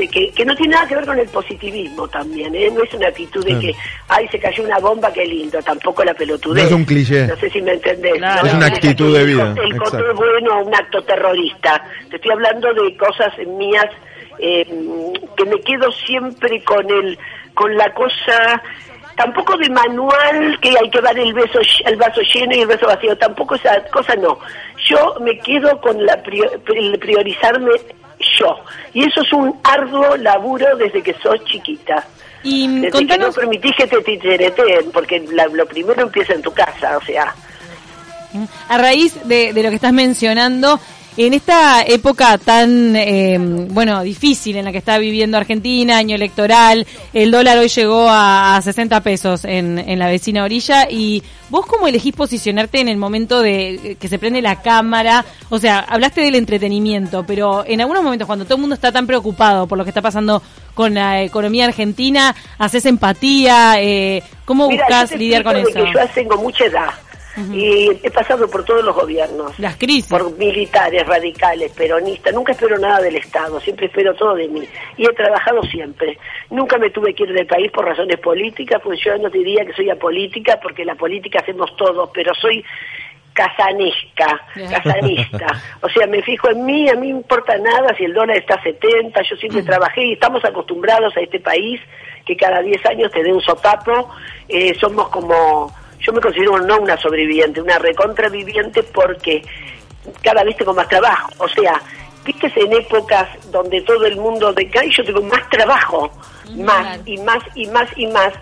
de 0.00 0.08
que, 0.08 0.30
que 0.32 0.44
no 0.44 0.56
tiene 0.56 0.74
nada 0.74 0.88
que 0.88 0.96
ver 0.96 1.06
con 1.06 1.18
el 1.18 1.28
positivismo 1.28 2.08
también, 2.08 2.54
¿eh? 2.54 2.70
no 2.72 2.82
es 2.82 2.94
una 2.94 3.08
actitud 3.08 3.44
de 3.44 3.50
Claro. 3.50 3.60
que, 3.60 3.74
ay, 4.08 4.28
se 4.28 4.38
cayó 4.38 4.64
una 4.64 4.78
bomba, 4.78 5.12
qué 5.12 5.26
lindo, 5.26 5.60
tampoco 5.62 6.02
la 6.04 6.14
pelotudez. 6.14 6.62
No 6.62 6.68
es 6.68 6.74
un 6.74 6.84
cliché. 6.84 7.26
No 7.26 7.36
sé 7.36 7.50
si 7.50 7.60
me 7.60 7.72
entendés. 7.72 8.14
Claro. 8.16 8.42
No 8.42 8.48
Es 8.48 8.54
una 8.54 8.66
actitud 8.66 9.14
de 9.14 9.20
el 9.20 9.26
vida, 9.26 9.54
El 9.62 9.72
es 9.74 10.14
bueno, 10.14 10.62
un 10.62 10.74
acto 10.74 11.02
terrorista. 11.02 11.84
Te 12.08 12.16
estoy 12.16 12.30
hablando 12.30 12.72
de 12.72 12.96
cosas 12.96 13.32
mías 13.46 13.86
eh, 14.38 14.64
que 15.36 15.44
me 15.44 15.60
quedo 15.60 15.92
siempre 16.06 16.62
con 16.64 16.88
el, 16.90 17.18
con 17.54 17.76
la 17.76 17.92
cosa 17.92 18.62
tampoco 19.16 19.56
de 19.58 19.68
manual 19.68 20.58
que 20.62 20.70
hay 20.70 20.88
que 20.88 21.00
dar 21.02 21.18
el 21.18 21.34
beso 21.34 21.58
el 21.84 21.96
vaso 21.96 22.22
lleno 22.22 22.56
y 22.56 22.60
el 22.60 22.68
vaso 22.68 22.86
vacío 22.86 23.14
tampoco 23.18 23.54
esa 23.54 23.82
cosa 23.92 24.14
no 24.16 24.38
yo 24.88 25.16
me 25.20 25.38
quedo 25.40 25.78
con 25.82 26.06
la 26.06 26.22
priorizarme 26.22 27.72
yo. 28.38 28.56
Y 28.94 29.04
eso 29.04 29.22
es 29.22 29.32
un 29.32 29.58
arduo 29.64 30.16
laburo 30.16 30.76
desde 30.76 31.02
que 31.02 31.14
sos 31.14 31.42
chiquita. 31.44 32.04
Y 32.42 32.66
mm, 32.68 32.80
desde 32.82 33.06
que 33.06 33.18
no 33.18 33.32
permitís 33.32 33.72
que 33.76 33.86
te 33.86 34.00
tichereten 34.02 34.90
porque 34.92 35.20
la- 35.32 35.46
lo 35.46 35.66
primero 35.66 36.02
empieza 36.02 36.32
en 36.34 36.42
tu 36.42 36.52
casa 36.52 36.96
o 36.96 37.02
sea. 37.04 37.34
A 38.68 38.78
raíz 38.78 39.26
de, 39.26 39.52
de 39.52 39.62
lo 39.62 39.70
que 39.70 39.74
estás 39.74 39.92
mencionando, 39.92 40.78
en 41.16 41.34
esta 41.34 41.82
época 41.82 42.38
tan, 42.38 42.94
eh, 42.96 43.38
bueno, 43.38 44.02
difícil 44.02 44.56
en 44.56 44.64
la 44.64 44.72
que 44.72 44.78
está 44.78 44.98
viviendo 44.98 45.36
Argentina, 45.36 45.96
año 45.96 46.14
electoral, 46.14 46.86
el 47.12 47.30
dólar 47.30 47.58
hoy 47.58 47.68
llegó 47.68 48.08
a, 48.08 48.56
a 48.56 48.62
60 48.62 49.00
pesos 49.02 49.44
en, 49.44 49.78
en 49.78 49.98
la 49.98 50.08
vecina 50.08 50.44
orilla 50.44 50.88
y 50.88 51.22
vos 51.50 51.66
cómo 51.66 51.88
elegís 51.88 52.14
posicionarte 52.14 52.80
en 52.80 52.88
el 52.88 52.96
momento 52.96 53.42
de 53.42 53.96
que 54.00 54.08
se 54.08 54.18
prende 54.18 54.40
la 54.40 54.62
cámara, 54.62 55.24
o 55.50 55.58
sea, 55.58 55.80
hablaste 55.80 56.20
del 56.20 56.36
entretenimiento, 56.36 57.24
pero 57.26 57.64
en 57.66 57.80
algunos 57.80 58.02
momentos 58.02 58.26
cuando 58.26 58.44
todo 58.44 58.54
el 58.54 58.60
mundo 58.60 58.74
está 58.74 58.92
tan 58.92 59.06
preocupado 59.06 59.66
por 59.66 59.76
lo 59.76 59.84
que 59.84 59.90
está 59.90 60.02
pasando 60.02 60.42
con 60.74 60.94
la 60.94 61.22
economía 61.22 61.66
argentina, 61.66 62.34
haces 62.58 62.86
empatía, 62.86 63.74
eh, 63.82 64.22
¿cómo 64.44 64.68
Mira, 64.68 64.84
buscas 64.84 65.12
lidiar 65.18 65.42
con 65.42 65.56
eso? 65.56 65.72
que 65.72 65.92
yo 65.92 66.08
tengo 66.14 66.36
mucha 66.36 66.64
edad 66.64 66.90
y 67.52 67.90
he 68.02 68.10
pasado 68.10 68.48
por 68.48 68.64
todos 68.64 68.84
los 68.84 68.94
gobiernos. 68.94 69.58
Las 69.58 69.76
crisis. 69.76 70.08
Por 70.08 70.36
militares, 70.36 71.06
radicales, 71.06 71.72
peronistas. 71.72 72.34
Nunca 72.34 72.52
espero 72.52 72.78
nada 72.78 73.00
del 73.00 73.16
Estado, 73.16 73.60
siempre 73.60 73.86
espero 73.86 74.14
todo 74.14 74.34
de 74.34 74.48
mí. 74.48 74.62
Y 74.96 75.06
he 75.06 75.12
trabajado 75.12 75.62
siempre. 75.64 76.18
Nunca 76.50 76.78
me 76.78 76.90
tuve 76.90 77.14
que 77.14 77.24
ir 77.24 77.32
del 77.32 77.46
país 77.46 77.70
por 77.70 77.84
razones 77.84 78.18
políticas, 78.18 78.80
pues 78.82 79.00
yo 79.04 79.16
no 79.18 79.30
diría 79.30 79.64
que 79.64 79.72
soy 79.72 79.90
apolítica, 79.90 80.58
porque 80.60 80.84
la 80.84 80.94
política 80.94 81.40
hacemos 81.40 81.74
todos, 81.76 82.10
pero 82.12 82.34
soy 82.34 82.64
casanesca, 83.32 84.40
casanista. 84.70 85.46
O 85.82 85.88
sea, 85.88 86.06
me 86.06 86.22
fijo 86.22 86.50
en 86.50 86.66
mí, 86.66 86.88
a 86.88 86.94
mí 86.94 87.08
no 87.08 87.14
me 87.14 87.20
importa 87.20 87.56
nada 87.56 87.94
si 87.96 88.04
el 88.04 88.12
dólar 88.12 88.36
está 88.36 88.54
a 88.54 88.62
70, 88.62 89.22
yo 89.22 89.36
siempre 89.36 89.62
trabajé 89.62 90.04
y 90.04 90.12
estamos 90.12 90.44
acostumbrados 90.44 91.16
a 91.16 91.20
este 91.20 91.40
país 91.40 91.80
que 92.26 92.36
cada 92.36 92.60
10 92.60 92.84
años 92.86 93.10
te 93.10 93.22
dé 93.22 93.32
un 93.32 93.40
sopapo. 93.40 94.10
Eh, 94.48 94.74
somos 94.78 95.08
como, 95.08 95.72
yo 96.00 96.12
me 96.12 96.20
considero 96.20 96.58
no 96.58 96.78
una 96.78 96.96
sobreviviente, 96.96 97.60
una 97.60 97.78
recontraviviente 97.78 98.82
porque 98.82 99.42
cada 100.22 100.44
vez 100.44 100.56
tengo 100.56 100.74
más 100.74 100.88
trabajo. 100.88 101.30
O 101.38 101.48
sea, 101.48 101.80
viste 102.24 102.52
en 102.56 102.72
épocas 102.72 103.28
donde 103.50 103.80
todo 103.82 104.04
el 104.06 104.16
mundo 104.16 104.52
decae, 104.52 104.90
yo 104.90 105.04
tengo 105.04 105.22
más 105.22 105.48
trabajo, 105.50 106.10
más 106.56 107.00
y 107.04 107.18
más 107.18 107.42
y 107.54 107.66
más 107.68 107.88
y 107.96 108.06
más, 108.06 108.32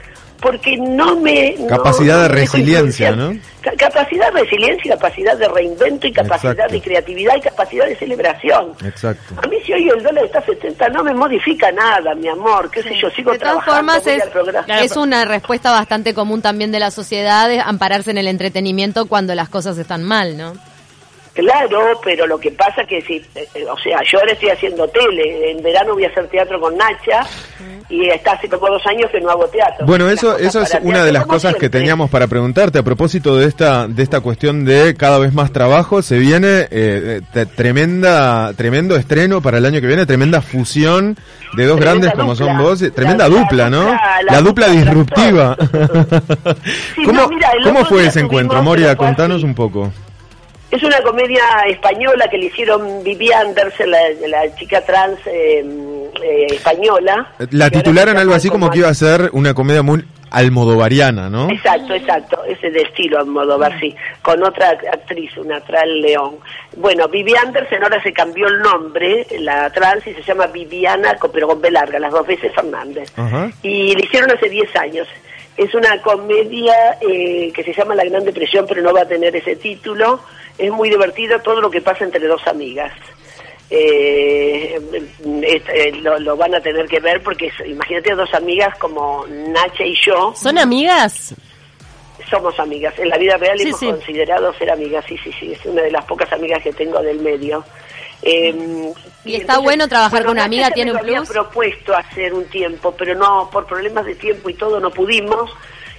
porque 0.40 0.76
no 0.76 1.16
me... 1.16 1.56
Capacidad 1.68 2.16
no 2.16 2.22
de 2.22 2.28
resiliencia. 2.28 3.10
¿no? 3.12 3.36
Ca- 3.60 3.72
Capacidad 3.76 4.32
de 4.32 4.40
resiliencia, 4.42 4.94
capacidad 4.96 5.36
de 5.36 5.48
reinvento 5.48 6.06
y 6.06 6.12
capacidad 6.12 6.52
Exacto. 6.52 6.72
de 6.74 6.80
creatividad 6.80 7.36
y 7.36 7.40
capacidad 7.40 7.86
de 7.86 7.96
celebración. 7.96 8.72
Exacto. 8.84 9.34
A 9.42 9.46
mí 9.48 9.56
si 9.64 9.72
hoy 9.72 9.88
el 9.88 10.02
dólar 10.02 10.24
está 10.24 10.38
a 10.38 10.44
70 10.46 10.88
no 10.90 11.02
me 11.02 11.14
modifica 11.14 11.72
nada, 11.72 12.14
mi 12.14 12.28
amor, 12.28 12.70
qué 12.70 12.82
sé 12.82 12.94
yo, 12.94 13.10
sigo 13.10 13.32
De 13.32 13.38
todas 13.38 13.64
trabajando, 13.64 13.92
formas, 14.00 14.82
es, 14.82 14.96
una 14.96 15.24
respuesta 15.24 15.72
bastante 15.72 16.14
común 16.14 16.40
también 16.40 16.70
de 16.72 16.78
la 16.78 16.90
sociedad 16.90 17.48
de 17.48 17.60
ampararse 17.60 18.10
en 18.12 18.18
el 18.18 18.28
entretenimiento 18.28 19.06
cuando 19.06 19.34
las 19.34 19.48
cosas 19.48 19.76
están 19.78 20.04
mal, 20.04 20.36
¿no? 20.36 20.54
Claro, 21.34 22.00
pero 22.02 22.26
lo 22.26 22.36
que 22.38 22.50
pasa 22.50 22.84
que 22.84 23.00
si, 23.02 23.14
eh, 23.36 23.48
eh, 23.54 23.64
o 23.70 23.78
sea, 23.78 24.00
yo 24.10 24.18
ahora 24.18 24.32
estoy 24.32 24.48
haciendo 24.50 24.88
tele, 24.88 25.52
en 25.52 25.62
verano 25.62 25.94
voy 25.94 26.04
a 26.04 26.08
hacer 26.08 26.26
teatro 26.26 26.58
con 26.60 26.76
Nacha 26.76 27.24
y 27.90 28.06
está 28.10 28.32
hace 28.32 28.48
como 28.48 28.68
dos 28.68 28.86
años 28.86 29.10
que 29.10 29.18
no 29.20 29.30
hago 29.30 29.46
teatro. 29.48 29.86
Bueno, 29.86 30.10
eso, 30.10 30.36
eso 30.36 30.60
es 30.60 30.76
una 30.82 31.04
de 31.04 31.12
las 31.12 31.24
cosas 31.24 31.54
que 31.54 31.70
teníamos 31.70 32.10
para 32.10 32.26
preguntarte 32.26 32.78
a 32.78 32.82
propósito 32.82 33.36
de 33.36 33.46
esta, 33.46 33.86
de 33.88 34.02
esta 34.02 34.20
cuestión 34.20 34.64
de 34.66 34.94
cada 34.94 35.18
vez 35.18 35.32
más 35.32 35.52
trabajo. 35.52 36.02
Se 36.02 36.18
viene 36.18 36.66
eh, 36.70 37.22
te- 37.32 37.46
tremenda, 37.46 38.52
tremendo 38.54 38.94
estreno 38.96 39.40
para 39.40 39.56
el 39.58 39.64
año 39.64 39.80
que 39.80 39.86
viene, 39.86 40.04
tremenda 40.04 40.42
fusión 40.42 41.16
de 41.56 41.64
dos 41.64 41.76
Tremenda 41.78 42.08
grandes 42.08 42.12
como 42.12 42.34
son 42.36 42.58
vos, 42.58 42.82
eh, 42.82 42.90
tremenda 42.90 43.26
La- 43.26 43.34
la 43.34 43.40
dupla, 43.40 43.70
¿no? 43.70 43.84
La, 43.84 44.18
la 44.32 44.40
dupla 44.42 44.66
dupla 44.68 44.68
disruptiva. 44.68 45.56
Sí, 46.94 47.04
¿Cómo, 47.04 47.22
no, 47.22 47.28
mira, 47.28 47.50
cómo 47.64 47.84
fue 47.86 48.06
ese 48.06 48.20
encuentro, 48.20 48.62
Moria? 48.62 48.96
Contanos 48.96 49.38
así. 49.38 49.44
un 49.46 49.54
poco. 49.54 49.90
Es 50.70 50.82
una 50.82 51.00
comedia 51.00 51.42
española 51.68 52.28
que 52.30 52.36
le 52.36 52.46
hicieron 52.46 53.02
Vivi 53.02 53.32
Andersen, 53.32 53.90
la, 53.90 53.98
la 54.28 54.54
chica 54.56 54.82
trans 54.84 55.18
eh, 55.26 55.64
eh, 56.22 56.46
española. 56.50 57.32
La 57.50 57.70
titularon 57.70 58.16
algo 58.16 58.34
así 58.34 58.48
como 58.48 58.70
que 58.70 58.78
iba 58.78 58.88
a 58.88 58.94
ser 58.94 59.30
una 59.32 59.54
comedia 59.54 59.82
muy 59.82 60.04
almodovariana, 60.30 61.28
¿no? 61.30 61.50
Exacto, 61.50 61.94
exacto, 61.94 62.44
ese 62.44 62.70
de 62.70 62.82
estilo 62.82 63.18
Almodóvar, 63.18 63.78
sí, 63.80 63.94
con 64.22 64.42
otra 64.42 64.70
actriz, 64.92 65.36
una 65.36 65.60
trans 65.60 65.88
León. 66.00 66.36
Bueno, 66.76 67.08
Vivi 67.08 67.34
Andersen 67.34 67.82
ahora 67.82 68.02
se 68.02 68.12
cambió 68.12 68.48
el 68.48 68.60
nombre, 68.60 69.26
la 69.38 69.70
trans, 69.70 70.06
y 70.06 70.14
se 70.14 70.22
llama 70.22 70.46
Viviana, 70.46 71.16
pero 71.32 71.48
con 71.48 71.60
B 71.60 71.70
larga, 71.70 71.98
las 71.98 72.12
dos 72.12 72.26
veces 72.26 72.52
Fernández. 72.54 73.12
Y 73.62 73.94
le 73.94 74.04
hicieron 74.04 74.30
hace 74.30 74.48
10 74.48 74.76
años. 74.76 75.08
Es 75.56 75.74
una 75.74 76.00
comedia 76.02 76.74
eh, 77.00 77.50
que 77.52 77.64
se 77.64 77.72
llama 77.72 77.94
La 77.94 78.04
Gran 78.04 78.24
Depresión, 78.24 78.64
pero 78.68 78.80
no 78.80 78.92
va 78.92 79.02
a 79.02 79.08
tener 79.08 79.34
ese 79.34 79.56
título. 79.56 80.20
Es 80.56 80.70
muy 80.70 80.88
divertida 80.88 81.42
todo 81.42 81.60
lo 81.60 81.70
que 81.70 81.80
pasa 81.80 82.04
entre 82.04 82.26
dos 82.26 82.46
amigas. 82.46 82.92
Eh, 83.70 84.80
eh, 85.42 85.92
lo, 86.00 86.18
lo 86.18 86.36
van 86.36 86.54
a 86.54 86.60
tener 86.60 86.86
que 86.88 87.00
ver 87.00 87.22
porque 87.22 87.50
imagínate 87.66 88.14
dos 88.14 88.32
amigas 88.32 88.76
como 88.78 89.26
Nacha 89.28 89.84
y 89.84 89.94
yo 89.94 90.32
¿Son 90.34 90.56
amigas? 90.58 91.34
somos 92.30 92.58
amigas. 92.60 92.92
En 92.98 93.08
la 93.08 93.16
vida 93.16 93.36
real 93.38 93.58
Sí, 93.58 93.68
hemos 93.68 93.80
sí. 93.80 93.86
considerado 93.86 94.52
ser 94.54 94.70
amigas, 94.70 95.02
sí, 95.08 95.16
sí, 95.24 95.32
sí. 95.40 95.52
Es 95.52 95.64
una 95.64 95.80
de 95.82 95.90
las 95.90 96.04
pocas 96.04 96.30
amigas 96.32 96.62
que 96.62 96.72
tengo 96.74 97.00
del 97.00 97.20
medio. 97.20 97.64
Eh, 98.22 98.92
Y 99.24 99.36
está 99.36 99.58
bueno 99.58 99.88
trabajar 99.88 100.22
con 100.24 100.32
una 100.32 100.44
amiga, 100.44 100.70
tiene 100.70 100.90
un 100.90 100.96
lo 100.98 101.02
había 101.04 101.16
plus. 101.18 101.30
propuesto 101.30 101.94
hacer 101.96 102.34
un 102.34 102.44
tiempo, 102.46 102.94
pero 102.98 103.14
no, 103.14 103.48
por 103.50 103.64
problemas 103.66 104.04
de 104.04 104.14
tiempo 104.14 104.50
y 104.50 104.54
todo 104.54 104.78
no 104.78 104.90
pudimos. 104.90 105.50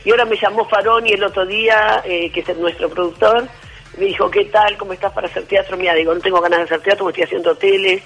Y 0.06 0.12
ahora 0.12 0.26
me 0.26 0.38
llamó 0.38 0.66
Faroni 0.66 1.14
el 1.14 1.24
otro 1.24 1.48
día, 1.48 2.04
eh, 2.06 2.30
que 2.32 2.42
es 2.42 2.58
nuestro 2.58 2.90
productor, 2.90 3.48
me 4.00 4.06
dijo, 4.06 4.30
¿qué 4.32 4.46
tal? 4.46 4.78
¿Cómo 4.78 4.94
estás 4.94 5.12
para 5.14 5.28
hacer 5.28 5.44
teatro? 5.44 5.78
Mira, 5.78 5.94
digo, 5.94 6.14
no 6.14 6.20
tengo 6.22 6.42
ganas 6.42 6.60
de 6.60 6.66
hacer 6.66 6.82
teatro, 6.82 7.06
me 7.06 7.12
estoy 7.12 7.26
haciendo 7.26 7.56
tele. 7.56 8.02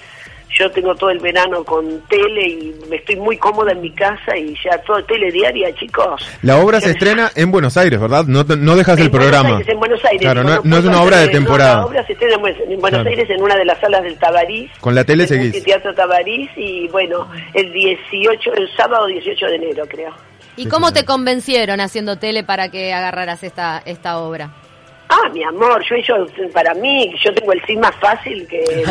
Yo 0.56 0.70
tengo 0.70 0.94
todo 0.94 1.10
el 1.10 1.18
verano 1.18 1.64
con 1.64 2.02
tele 2.02 2.46
y 2.46 2.74
me 2.88 2.96
estoy 2.96 3.16
muy 3.16 3.36
cómoda 3.38 3.72
en 3.72 3.80
mi 3.80 3.90
casa 3.90 4.36
y 4.36 4.54
ya 4.64 4.78
todo 4.82 5.02
tele 5.04 5.32
diaria, 5.32 5.74
chicos. 5.74 6.24
La 6.42 6.58
obra 6.58 6.80
se 6.80 6.90
estrena 6.90 7.32
en 7.34 7.50
Buenos 7.50 7.76
Aires, 7.76 8.00
¿verdad? 8.00 8.24
No, 8.26 8.46
te- 8.46 8.56
no 8.56 8.76
dejas 8.76 8.96
el 9.00 9.08
Buenos 9.08 9.28
programa. 9.30 9.56
Aires, 9.56 9.68
en 9.72 9.78
Buenos 9.80 10.04
Aires. 10.04 10.20
Claro, 10.20 10.44
no, 10.44 10.78
es 10.78 10.84
una 10.84 11.02
obra 11.02 11.18
de 11.18 11.26
no, 11.26 11.32
temporada. 11.32 11.76
la 11.78 11.86
obra 11.86 12.06
se 12.06 12.12
estrena 12.12 12.34
en 12.36 12.40
Buenos- 12.40 12.90
Claro. 12.90 13.08
Aires 13.10 13.30
en 13.30 13.42
una 13.42 13.56
de 13.56 13.64
las 13.64 13.80
salas 13.80 14.02
del 14.04 14.16
Tabarís. 14.16 14.70
Con 14.78 14.94
la 14.94 15.02
tele 15.02 15.26
seguís. 15.26 15.64
Teatro 15.64 15.92
Tabarís 15.92 16.48
y 16.56 16.86
bueno, 16.88 17.28
el 17.52 17.72
18, 17.72 18.52
el 18.54 18.68
sábado 18.76 19.06
18 19.06 19.46
de 19.46 19.54
enero 19.56 19.84
creo. 19.88 20.12
¿Y 20.56 20.68
cómo 20.68 20.92
te 20.92 21.04
convencieron 21.04 21.80
haciendo 21.80 22.16
tele 22.18 22.44
para 22.44 22.68
que 22.68 22.92
agarraras 22.92 23.42
esta, 23.42 23.82
esta 23.84 24.18
obra? 24.18 24.50
Ah, 25.08 25.28
mi 25.32 25.42
amor, 25.44 25.84
yo, 25.88 25.96
yo 25.96 26.26
para 26.52 26.74
mí, 26.74 27.14
yo 27.22 27.32
tengo 27.34 27.52
el 27.52 27.62
sí 27.66 27.76
más 27.76 27.94
fácil 27.96 28.46
que... 28.48 28.58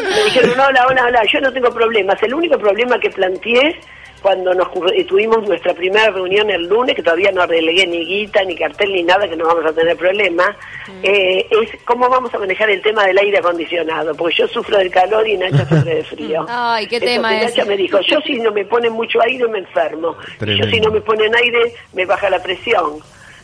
Me 0.00 0.24
dijeron, 0.24 0.52
hola, 0.60 0.86
hola, 0.88 1.06
hola, 1.06 1.22
yo 1.30 1.40
no 1.40 1.52
tengo 1.52 1.70
problemas. 1.70 2.22
El 2.22 2.34
único 2.34 2.56
problema 2.58 2.98
que 2.98 3.10
planteé 3.10 3.78
cuando 4.22 4.54
nos 4.54 4.68
tuvimos 5.06 5.46
nuestra 5.46 5.74
primera 5.74 6.10
reunión 6.10 6.50
el 6.50 6.62
lunes, 6.68 6.96
que 6.96 7.02
todavía 7.02 7.30
no 7.32 7.46
relegué 7.46 7.86
ni 7.86 8.04
guita, 8.04 8.42
ni 8.44 8.56
cartel, 8.56 8.92
ni 8.92 9.02
nada, 9.02 9.28
que 9.28 9.36
no 9.36 9.46
vamos 9.46 9.64
a 9.66 9.72
tener 9.72 9.96
problema, 9.96 10.56
eh, 11.02 11.46
es 11.50 11.70
cómo 11.84 12.08
vamos 12.08 12.34
a 12.34 12.38
manejar 12.38 12.70
el 12.70 12.82
tema 12.82 13.04
del 13.04 13.18
aire 13.18 13.38
acondicionado, 13.38 14.14
porque 14.14 14.36
yo 14.36 14.48
sufro 14.48 14.78
del 14.78 14.90
calor 14.90 15.26
y 15.26 15.36
Nacha 15.36 15.68
sufre 15.68 15.96
de 15.96 16.04
frío. 16.04 16.46
Ay, 16.48 16.86
qué 16.86 16.96
Entonces 16.96 17.16
tema 17.16 17.32
Nacha 17.32 17.46
ese. 17.48 17.64
me 17.64 17.76
dijo, 17.76 18.00
yo 18.00 18.20
si 18.22 18.38
no 18.38 18.50
me 18.52 18.64
ponen 18.64 18.92
mucho 18.92 19.20
aire 19.22 19.46
me 19.48 19.58
enfermo, 19.58 20.16
y 20.40 20.58
yo 20.58 20.64
si 20.66 20.80
no 20.80 20.90
me 20.90 21.00
ponen 21.00 21.34
aire 21.34 21.74
me 21.92 22.04
baja 22.04 22.28
la 22.30 22.42
presión. 22.42 22.98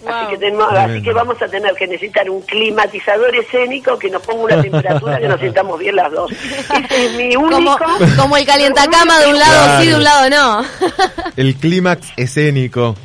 Así 0.07 0.31
que, 0.31 0.39
tenemos, 0.39 0.73
así 0.73 1.03
que 1.03 1.13
vamos 1.13 1.41
a 1.41 1.49
tener 1.49 1.75
que 1.75 1.87
necesitar 1.87 2.29
un 2.29 2.41
climatizador 2.43 3.35
escénico 3.37 3.99
que 3.99 4.11
nos 4.11 4.23
ponga 4.23 4.45
una 4.45 4.63
temperatura 4.63 5.19
que 5.19 5.29
nos 5.29 5.41
sintamos 5.41 5.79
bien 5.79 5.97
las 5.97 6.13
dos. 6.13 6.31
Ese 6.33 7.07
es 7.07 7.13
mi 7.15 7.37
único... 7.37 7.79
Como, 7.79 8.17
como 8.17 8.37
el 8.37 8.47
calientacama 8.47 9.21
de 9.21 9.27
un 9.29 9.39
lado 9.39 9.65
Claro. 9.65 9.83
sí, 9.83 9.89
de 9.89 9.95
un 9.97 10.05
lado 10.05 10.31
no. 10.31 10.65
El 11.37 11.55
clímax 11.57 12.13
escénico. 12.17 12.97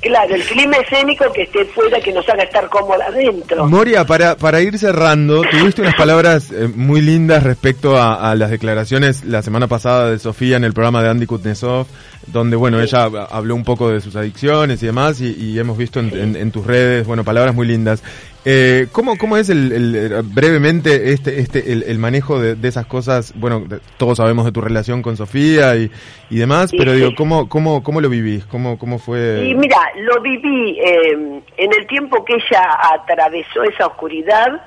Claro, 0.00 0.34
el 0.34 0.42
clima 0.44 0.76
escénico 0.78 1.24
que 1.32 1.42
esté 1.42 1.64
fuera, 1.66 2.00
que 2.00 2.12
nos 2.12 2.28
haga 2.28 2.42
estar 2.44 2.68
cómoda 2.68 3.06
adentro. 3.06 3.66
Moria, 3.68 4.04
para, 4.04 4.36
para 4.36 4.60
ir 4.60 4.78
cerrando, 4.78 5.42
tuviste 5.42 5.82
unas 5.82 5.94
palabras 5.94 6.50
eh, 6.50 6.68
muy 6.74 7.00
lindas 7.00 7.42
respecto 7.42 7.96
a, 7.96 8.30
a 8.30 8.34
las 8.34 8.50
declaraciones 8.50 9.24
la 9.24 9.42
semana 9.42 9.66
pasada 9.66 10.10
de 10.10 10.18
Sofía 10.18 10.56
en 10.56 10.64
el 10.64 10.72
programa 10.72 11.02
de 11.02 11.10
Andy 11.10 11.26
Kuznetsov, 11.26 11.86
donde, 12.26 12.56
bueno, 12.56 12.80
ella 12.80 13.04
habló 13.30 13.54
un 13.54 13.64
poco 13.64 13.90
de 13.90 14.00
sus 14.00 14.16
adicciones 14.16 14.82
y 14.82 14.86
demás, 14.86 15.20
y, 15.20 15.30
y 15.38 15.58
hemos 15.58 15.76
visto 15.78 16.00
en, 16.00 16.14
en- 16.16 16.36
en 16.36 16.50
tus 16.50 16.66
redes, 16.66 17.06
bueno, 17.06 17.24
palabras 17.24 17.54
muy 17.54 17.66
lindas. 17.66 18.02
Eh, 18.46 18.88
¿cómo, 18.92 19.16
¿Cómo 19.16 19.36
es 19.38 19.48
el, 19.48 19.72
el- 19.72 20.22
brevemente 20.24 21.12
este, 21.12 21.40
este, 21.40 21.72
el, 21.72 21.82
el 21.84 21.98
manejo 21.98 22.38
de, 22.40 22.54
de 22.56 22.68
esas 22.68 22.84
cosas? 22.86 23.32
Bueno, 23.36 23.64
todos 23.96 24.18
sabemos 24.18 24.44
de 24.44 24.52
tu 24.52 24.60
relación 24.60 25.00
con 25.02 25.16
Sofía 25.16 25.74
y, 25.76 25.90
y 26.30 26.36
demás, 26.38 26.70
Sí, 26.70 26.76
pero 26.76 26.92
sí. 26.92 26.98
digo, 26.98 27.10
¿cómo, 27.16 27.48
cómo, 27.48 27.82
¿cómo 27.82 28.00
lo 28.02 28.08
vivís? 28.10 28.44
¿Cómo, 28.44 28.78
cómo 28.78 28.98
fue? 28.98 29.46
Y 29.48 29.54
mira, 29.54 29.78
lo 30.00 30.20
viví 30.20 30.78
eh, 30.78 31.12
en 31.56 31.72
el 31.72 31.86
tiempo 31.86 32.22
que 32.24 32.34
ella 32.34 32.68
atravesó 32.94 33.62
esa 33.64 33.86
oscuridad, 33.86 34.60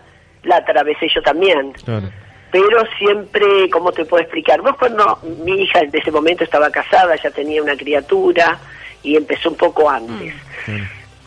la 0.44 0.58
atravesé 0.58 1.08
yo 1.14 1.22
también. 1.22 1.72
Claro. 1.86 2.10
Pero 2.52 2.80
siempre, 2.98 3.46
¿cómo 3.72 3.92
te 3.92 4.06
puedo 4.06 4.24
explicar? 4.24 4.62
Vos 4.62 4.76
cuando 4.80 5.20
mi 5.46 5.64
hija 5.64 5.82
en 5.82 5.92
ese 5.94 6.10
momento 6.12 6.44
estaba 6.46 6.70
casada, 6.72 7.16
ya 7.22 7.30
tenía 7.30 7.62
una 7.62 7.76
criatura 7.76 8.58
y 9.04 9.18
empezó 9.18 9.50
un 9.50 9.58
poco 9.58 9.90
antes. 9.90 10.34
Y 10.66 10.72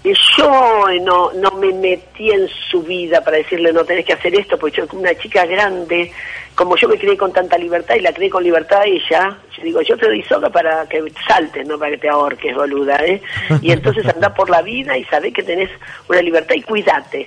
yo 0.03 0.87
no, 1.03 1.33
no 1.35 1.51
me 1.53 1.73
metí 1.73 2.31
en 2.31 2.49
su 2.71 2.83
vida 2.83 3.23
para 3.23 3.37
decirle 3.37 3.73
no 3.73 3.85
tenés 3.85 4.07
que 4.07 4.15
hacer 4.15 4.35
esto, 4.35 4.59
porque 4.59 4.79
yo 4.79 4.89
como 4.89 5.03
una 5.03 5.15
chica 5.15 5.45
grande, 5.45 6.11
como 6.55 6.77
yo 6.77 6.89
me 6.89 6.99
crié 6.99 7.17
con 7.17 7.33
tanta 7.33 7.59
libertad 7.59 7.97
y 7.97 8.01
la 8.01 8.13
crié 8.13 8.31
con 8.31 8.43
libertad 8.43 8.81
a 8.81 8.87
ella, 8.87 9.39
yo 9.57 9.63
digo, 9.63 9.83
yo 9.83 9.97
te 9.99 10.07
doy 10.07 10.23
soga 10.23 10.49
para 10.49 10.87
que 10.89 11.03
saltes, 11.27 11.67
no 11.67 11.79
para 11.79 11.93
que 11.93 11.99
te 11.99 12.09
ahorques, 12.09 12.55
boluda, 12.55 12.97
¿eh? 13.05 13.21
Y 13.61 13.73
entonces 13.73 14.07
anda 14.07 14.33
por 14.33 14.49
la 14.49 14.63
vida 14.63 14.97
y 14.97 15.05
sabés 15.05 15.35
que 15.35 15.43
tenés 15.43 15.71
una 16.09 16.23
libertad 16.23 16.55
y 16.55 16.63
cuídate. 16.63 17.27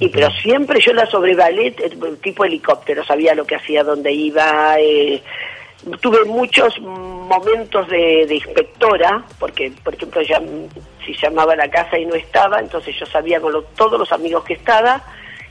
Y 0.00 0.08
pero 0.08 0.28
siempre 0.42 0.80
yo 0.80 0.92
la 0.92 1.06
sobrevalé, 1.06 1.68
eh, 1.68 1.90
tipo 2.22 2.44
helicóptero, 2.44 3.04
sabía 3.04 3.34
lo 3.34 3.44
que 3.44 3.56
hacía, 3.56 3.82
dónde 3.82 4.12
iba, 4.12 4.76
eh, 4.78 5.22
tuve 6.00 6.24
muchos 6.24 6.78
momentos 6.80 7.88
de, 7.88 8.26
inspectora, 8.34 9.24
porque, 9.38 9.72
por 9.84 9.94
ejemplo, 9.94 10.20
ya, 10.22 10.40
si 11.04 11.14
llamaba 11.14 11.52
a 11.52 11.56
la 11.56 11.70
casa 11.70 11.98
y 11.98 12.04
no 12.06 12.14
estaba, 12.14 12.58
entonces 12.60 12.94
yo 12.98 13.06
sabía 13.06 13.40
con 13.40 13.52
lo- 13.52 13.62
todos 13.76 13.98
los 13.98 14.10
amigos 14.12 14.44
que 14.44 14.54
estaba 14.54 15.00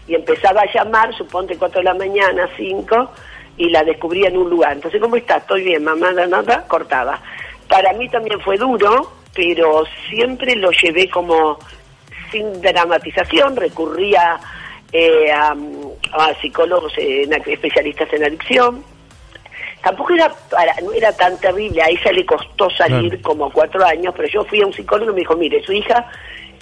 y 0.08 0.16
empezaba 0.16 0.62
a 0.62 0.74
llamar, 0.74 1.14
suponte 1.16 1.58
4 1.58 1.80
de 1.80 1.86
la 1.86 1.94
mañana, 1.94 2.50
5, 2.58 3.12
y 3.58 3.70
la 3.70 3.84
descubría 3.84 4.28
en 4.30 4.38
un 4.38 4.50
lugar. 4.50 4.74
Entonces, 4.74 5.02
¿cómo 5.02 5.16
está? 5.16 5.38
Estoy 5.38 5.64
bien, 5.64 5.84
mamá, 5.84 6.12
nada, 6.12 6.28
nada, 6.28 6.68
cortaba. 6.68 7.20
Para 7.68 7.92
mí 7.94 8.08
también 8.10 8.40
fue 8.42 8.58
duro, 8.58 9.12
pero 9.34 9.84
siempre 10.10 10.56
lo 10.56 10.72
llevé 10.72 11.10
como 11.10 11.58
sin 12.32 12.62
dramatización, 12.62 13.56
recurría 13.56 14.40
eh, 14.92 15.32
a, 15.32 15.54
a 16.14 16.34
psicólogos 16.42 16.94
en- 16.98 17.34
especialistas 17.34 18.12
en 18.14 18.24
adicción. 18.26 18.84
Tampoco 19.82 20.14
era 20.14 20.30
para, 20.50 20.74
no 20.82 20.92
era 20.92 21.12
tan 21.14 21.38
terrible, 21.40 21.82
a 21.82 21.88
ella 21.90 22.12
le 22.12 22.26
costó 22.26 22.70
salir 22.72 23.10
Claro. 23.10 23.22
como 23.24 23.52
cuatro 23.52 23.86
años, 23.86 24.14
pero 24.16 24.28
yo 24.28 24.44
fui 24.46 24.62
a 24.62 24.66
un 24.66 24.74
psicólogo 24.74 25.12
y 25.12 25.14
me 25.14 25.20
dijo, 25.22 25.36
mire, 25.38 25.64
su 25.64 25.72
hija 25.72 26.06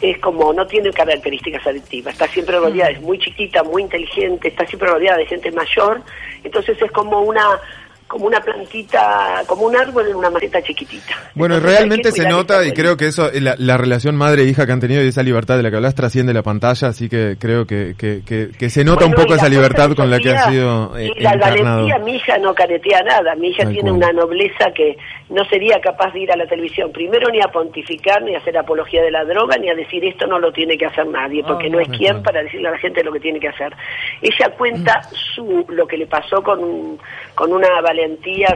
es 0.02 0.20
como, 0.20 0.52
no 0.54 0.68
tiene 0.68 0.92
características 0.92 1.66
adictivas, 1.66 2.14
está 2.14 2.28
siempre 2.28 2.60
rodeada, 2.60 2.92
es 2.92 3.02
muy 3.02 3.18
chiquita, 3.18 3.64
muy 3.64 3.84
inteligente, 3.84 4.50
está 4.50 4.66
siempre 4.68 4.90
rodeada 4.90 5.18
de 5.18 5.26
gente 5.26 5.52
mayor, 5.54 6.02
entonces 6.44 6.80
es 6.82 6.92
como 6.92 7.22
una 7.22 7.60
como 8.08 8.28
una 8.28 8.40
plantita, 8.40 9.42
como 9.48 9.66
un 9.66 9.76
árbol 9.76 10.08
en 10.08 10.16
una 10.16 10.30
maceta 10.30 10.62
chiquitita. 10.62 11.16
Bueno, 11.34 11.56
Entonces, 11.56 11.78
realmente 11.80 12.12
se 12.12 12.28
nota 12.28 12.64
y 12.66 12.72
creo 12.72 12.98
que 12.98 13.08
eso, 13.08 13.30
la, 13.34 13.56
la 13.58 13.78
relación 13.78 14.16
madre-hija 14.16 14.66
que 14.66 14.72
han 14.72 14.80
tenido 14.80 15.04
y 15.04 15.08
esa 15.08 15.24
libertad 15.24 15.58
de 15.58 15.64
la 15.64 15.72
que 15.72 15.78
hablas 15.78 15.96
trasciende 15.96 16.34
la 16.34 16.44
pantalla, 16.44 16.90
así 16.90 17.10
que 17.10 17.36
creo 17.40 17.66
que, 17.66 17.96
que, 17.98 18.22
que, 18.26 18.50
que 18.58 18.70
se 18.70 18.84
nota 18.84 19.06
un 19.06 19.14
poco 19.14 19.34
esa 19.36 19.50
libertad 19.50 19.92
con 19.96 20.10
la 20.10 20.20
que 20.20 20.30
ha 20.32 20.50
sido 20.50 20.98
eh, 20.98 21.12
y 21.16 21.22
la 21.22 21.34
encarnado. 21.34 21.66
valentía, 21.66 21.98
mi 22.00 22.16
hija 22.16 22.38
no 22.38 22.54
caretea 22.54 23.02
nada, 23.02 23.36
mi 23.36 23.50
hija 23.50 23.68
tiene 23.68 23.90
cual. 23.90 23.94
una 23.96 24.12
nobleza 24.14 24.72
que 24.76 24.98
no 25.30 25.44
sería 25.46 25.80
capaz 25.82 26.14
de 26.14 26.20
ir 26.22 26.32
a 26.32 26.36
la 26.38 26.46
televisión, 26.46 26.92
primero 26.92 27.30
ni 27.30 27.40
a 27.42 27.48
pontificar, 27.48 28.22
ni 28.22 28.36
a 28.36 28.38
hacer 28.38 28.56
apología 28.58 29.02
de 29.02 29.12
la 29.12 29.26
droga, 29.26 29.58
ni 29.58 29.70
a 29.70 29.74
decir 29.76 30.06
esto 30.06 30.28
no 30.28 30.40
lo 30.40 30.52
tiene 30.52 30.78
que 30.78 30.86
hacer 30.86 31.08
nadie, 31.08 31.44
porque 31.44 31.70
no 31.70 31.80
es 31.80 31.90
quien 31.90 32.22
para 32.22 32.44
decirle 32.44 32.68
a 32.68 32.72
la 32.72 32.78
gente 32.78 33.04
lo 33.04 33.12
que 33.12 33.20
tiene 33.20 33.40
que 33.40 33.50
hacer. 33.50 33.74
Ella 34.22 34.50
cuenta 34.56 35.02
su 35.36 35.66
lo 35.70 35.88
que 35.88 35.98
le 35.98 36.06
pasó 36.08 36.44
con, 36.44 36.98
con 37.34 37.52
una 37.52 37.68
valentía, 37.82 37.95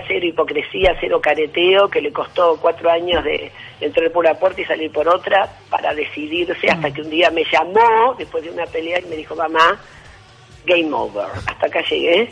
cero 0.08 0.26
hipocresía, 0.26 0.96
cero 1.00 1.20
careteo, 1.22 1.90
que 1.90 2.02
le 2.02 2.12
costó 2.12 2.58
cuatro 2.62 2.90
años 2.90 3.24
de 3.24 3.52
entrar 3.82 4.12
por 4.12 4.26
una 4.26 4.36
puerta 4.36 4.62
y 4.62 4.66
salir 4.66 4.92
por 4.92 5.08
otra 5.08 5.50
para 5.70 5.94
decidirse, 5.94 6.70
hasta 6.70 6.92
que 6.92 7.02
un 7.02 7.10
día 7.10 7.30
me 7.32 7.44
llamó, 7.52 8.16
después 8.18 8.44
de 8.44 8.52
una 8.52 8.66
pelea, 8.66 9.00
y 9.00 9.06
me 9.06 9.16
dijo, 9.16 9.36
mamá, 9.36 9.80
game 10.66 10.94
over. 10.94 11.28
Hasta 11.48 11.68
acá 11.68 11.82
llegué 11.90 12.32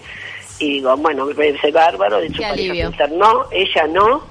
y 0.59 0.73
digo, 0.75 0.95
bueno, 0.97 1.25
me 1.25 1.35
parece 1.35 1.71
bárbaro, 1.71 2.19
de 2.19 2.27
hecho 2.27 2.45
alivio. 2.45 2.87
internó, 2.87 3.45
ella 3.51 3.87
no, 3.87 4.23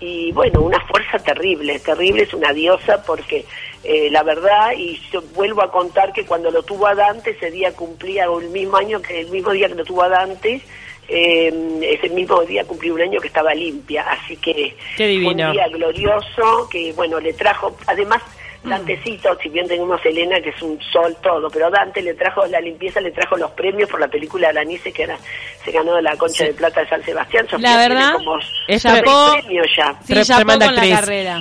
y 0.00 0.32
bueno, 0.32 0.62
una 0.62 0.80
fuerza 0.86 1.18
terrible, 1.18 1.78
terrible, 1.78 2.24
es 2.24 2.34
una 2.34 2.52
diosa 2.52 3.02
porque 3.04 3.46
eh, 3.84 4.10
la 4.10 4.22
verdad, 4.22 4.72
y 4.76 5.00
yo 5.12 5.22
vuelvo 5.34 5.62
a 5.62 5.70
contar 5.70 6.12
que 6.12 6.26
cuando 6.26 6.50
lo 6.50 6.62
tuvo 6.62 6.86
a 6.86 6.94
Dante, 6.94 7.30
ese 7.30 7.50
día 7.50 7.72
cumplía 7.72 8.24
el 8.24 8.50
mismo 8.50 8.76
año 8.76 9.00
que 9.00 9.20
el 9.20 9.28
mismo 9.28 9.52
día 9.52 9.68
que 9.68 9.76
lo 9.76 9.84
tuvo 9.84 10.02
a 10.02 10.08
Dante, 10.08 10.60
eh, 11.08 11.80
ese 11.82 12.08
mismo 12.10 12.40
día 12.42 12.64
cumplí 12.64 12.90
un 12.90 13.02
año 13.02 13.20
que 13.20 13.28
estaba 13.28 13.54
limpia, 13.54 14.02
así 14.02 14.36
que 14.36 14.76
Qué 14.96 15.20
fue 15.22 15.32
un 15.32 15.52
día 15.52 15.68
glorioso 15.68 16.68
que 16.70 16.92
bueno 16.92 17.20
le 17.20 17.32
trajo, 17.32 17.76
además 17.86 18.22
Dantecito, 18.64 19.36
si 19.42 19.48
bien 19.48 19.66
tenemos 19.66 20.00
a 20.04 20.08
Elena 20.08 20.40
que 20.40 20.50
es 20.50 20.62
un 20.62 20.80
sol 20.80 21.16
todo, 21.20 21.50
pero 21.50 21.68
Dante 21.68 22.00
le 22.00 22.14
trajo 22.14 22.46
la 22.46 22.60
limpieza, 22.60 23.00
le 23.00 23.10
trajo 23.10 23.36
los 23.36 23.50
premios 23.52 23.90
por 23.90 23.98
la 23.98 24.06
película 24.06 24.52
de 24.52 24.64
Nice 24.64 24.92
que 24.92 25.02
era, 25.02 25.18
se 25.64 25.72
ganó 25.72 26.00
la 26.00 26.16
concha 26.16 26.44
de 26.44 26.54
plata 26.54 26.80
de 26.80 26.88
San 26.88 27.02
Sebastián. 27.02 27.48
Sofía 27.48 27.70
La 27.70 27.86
tiene 27.86 27.94
verdad, 27.94 28.12
como 28.14 28.38
es 28.68 28.82
premios 28.82 29.66
ya. 29.76 29.94
Sí, 30.04 30.22
ya 30.22 30.44
con 30.44 30.58
la 30.58 30.88
carrera. 30.88 31.40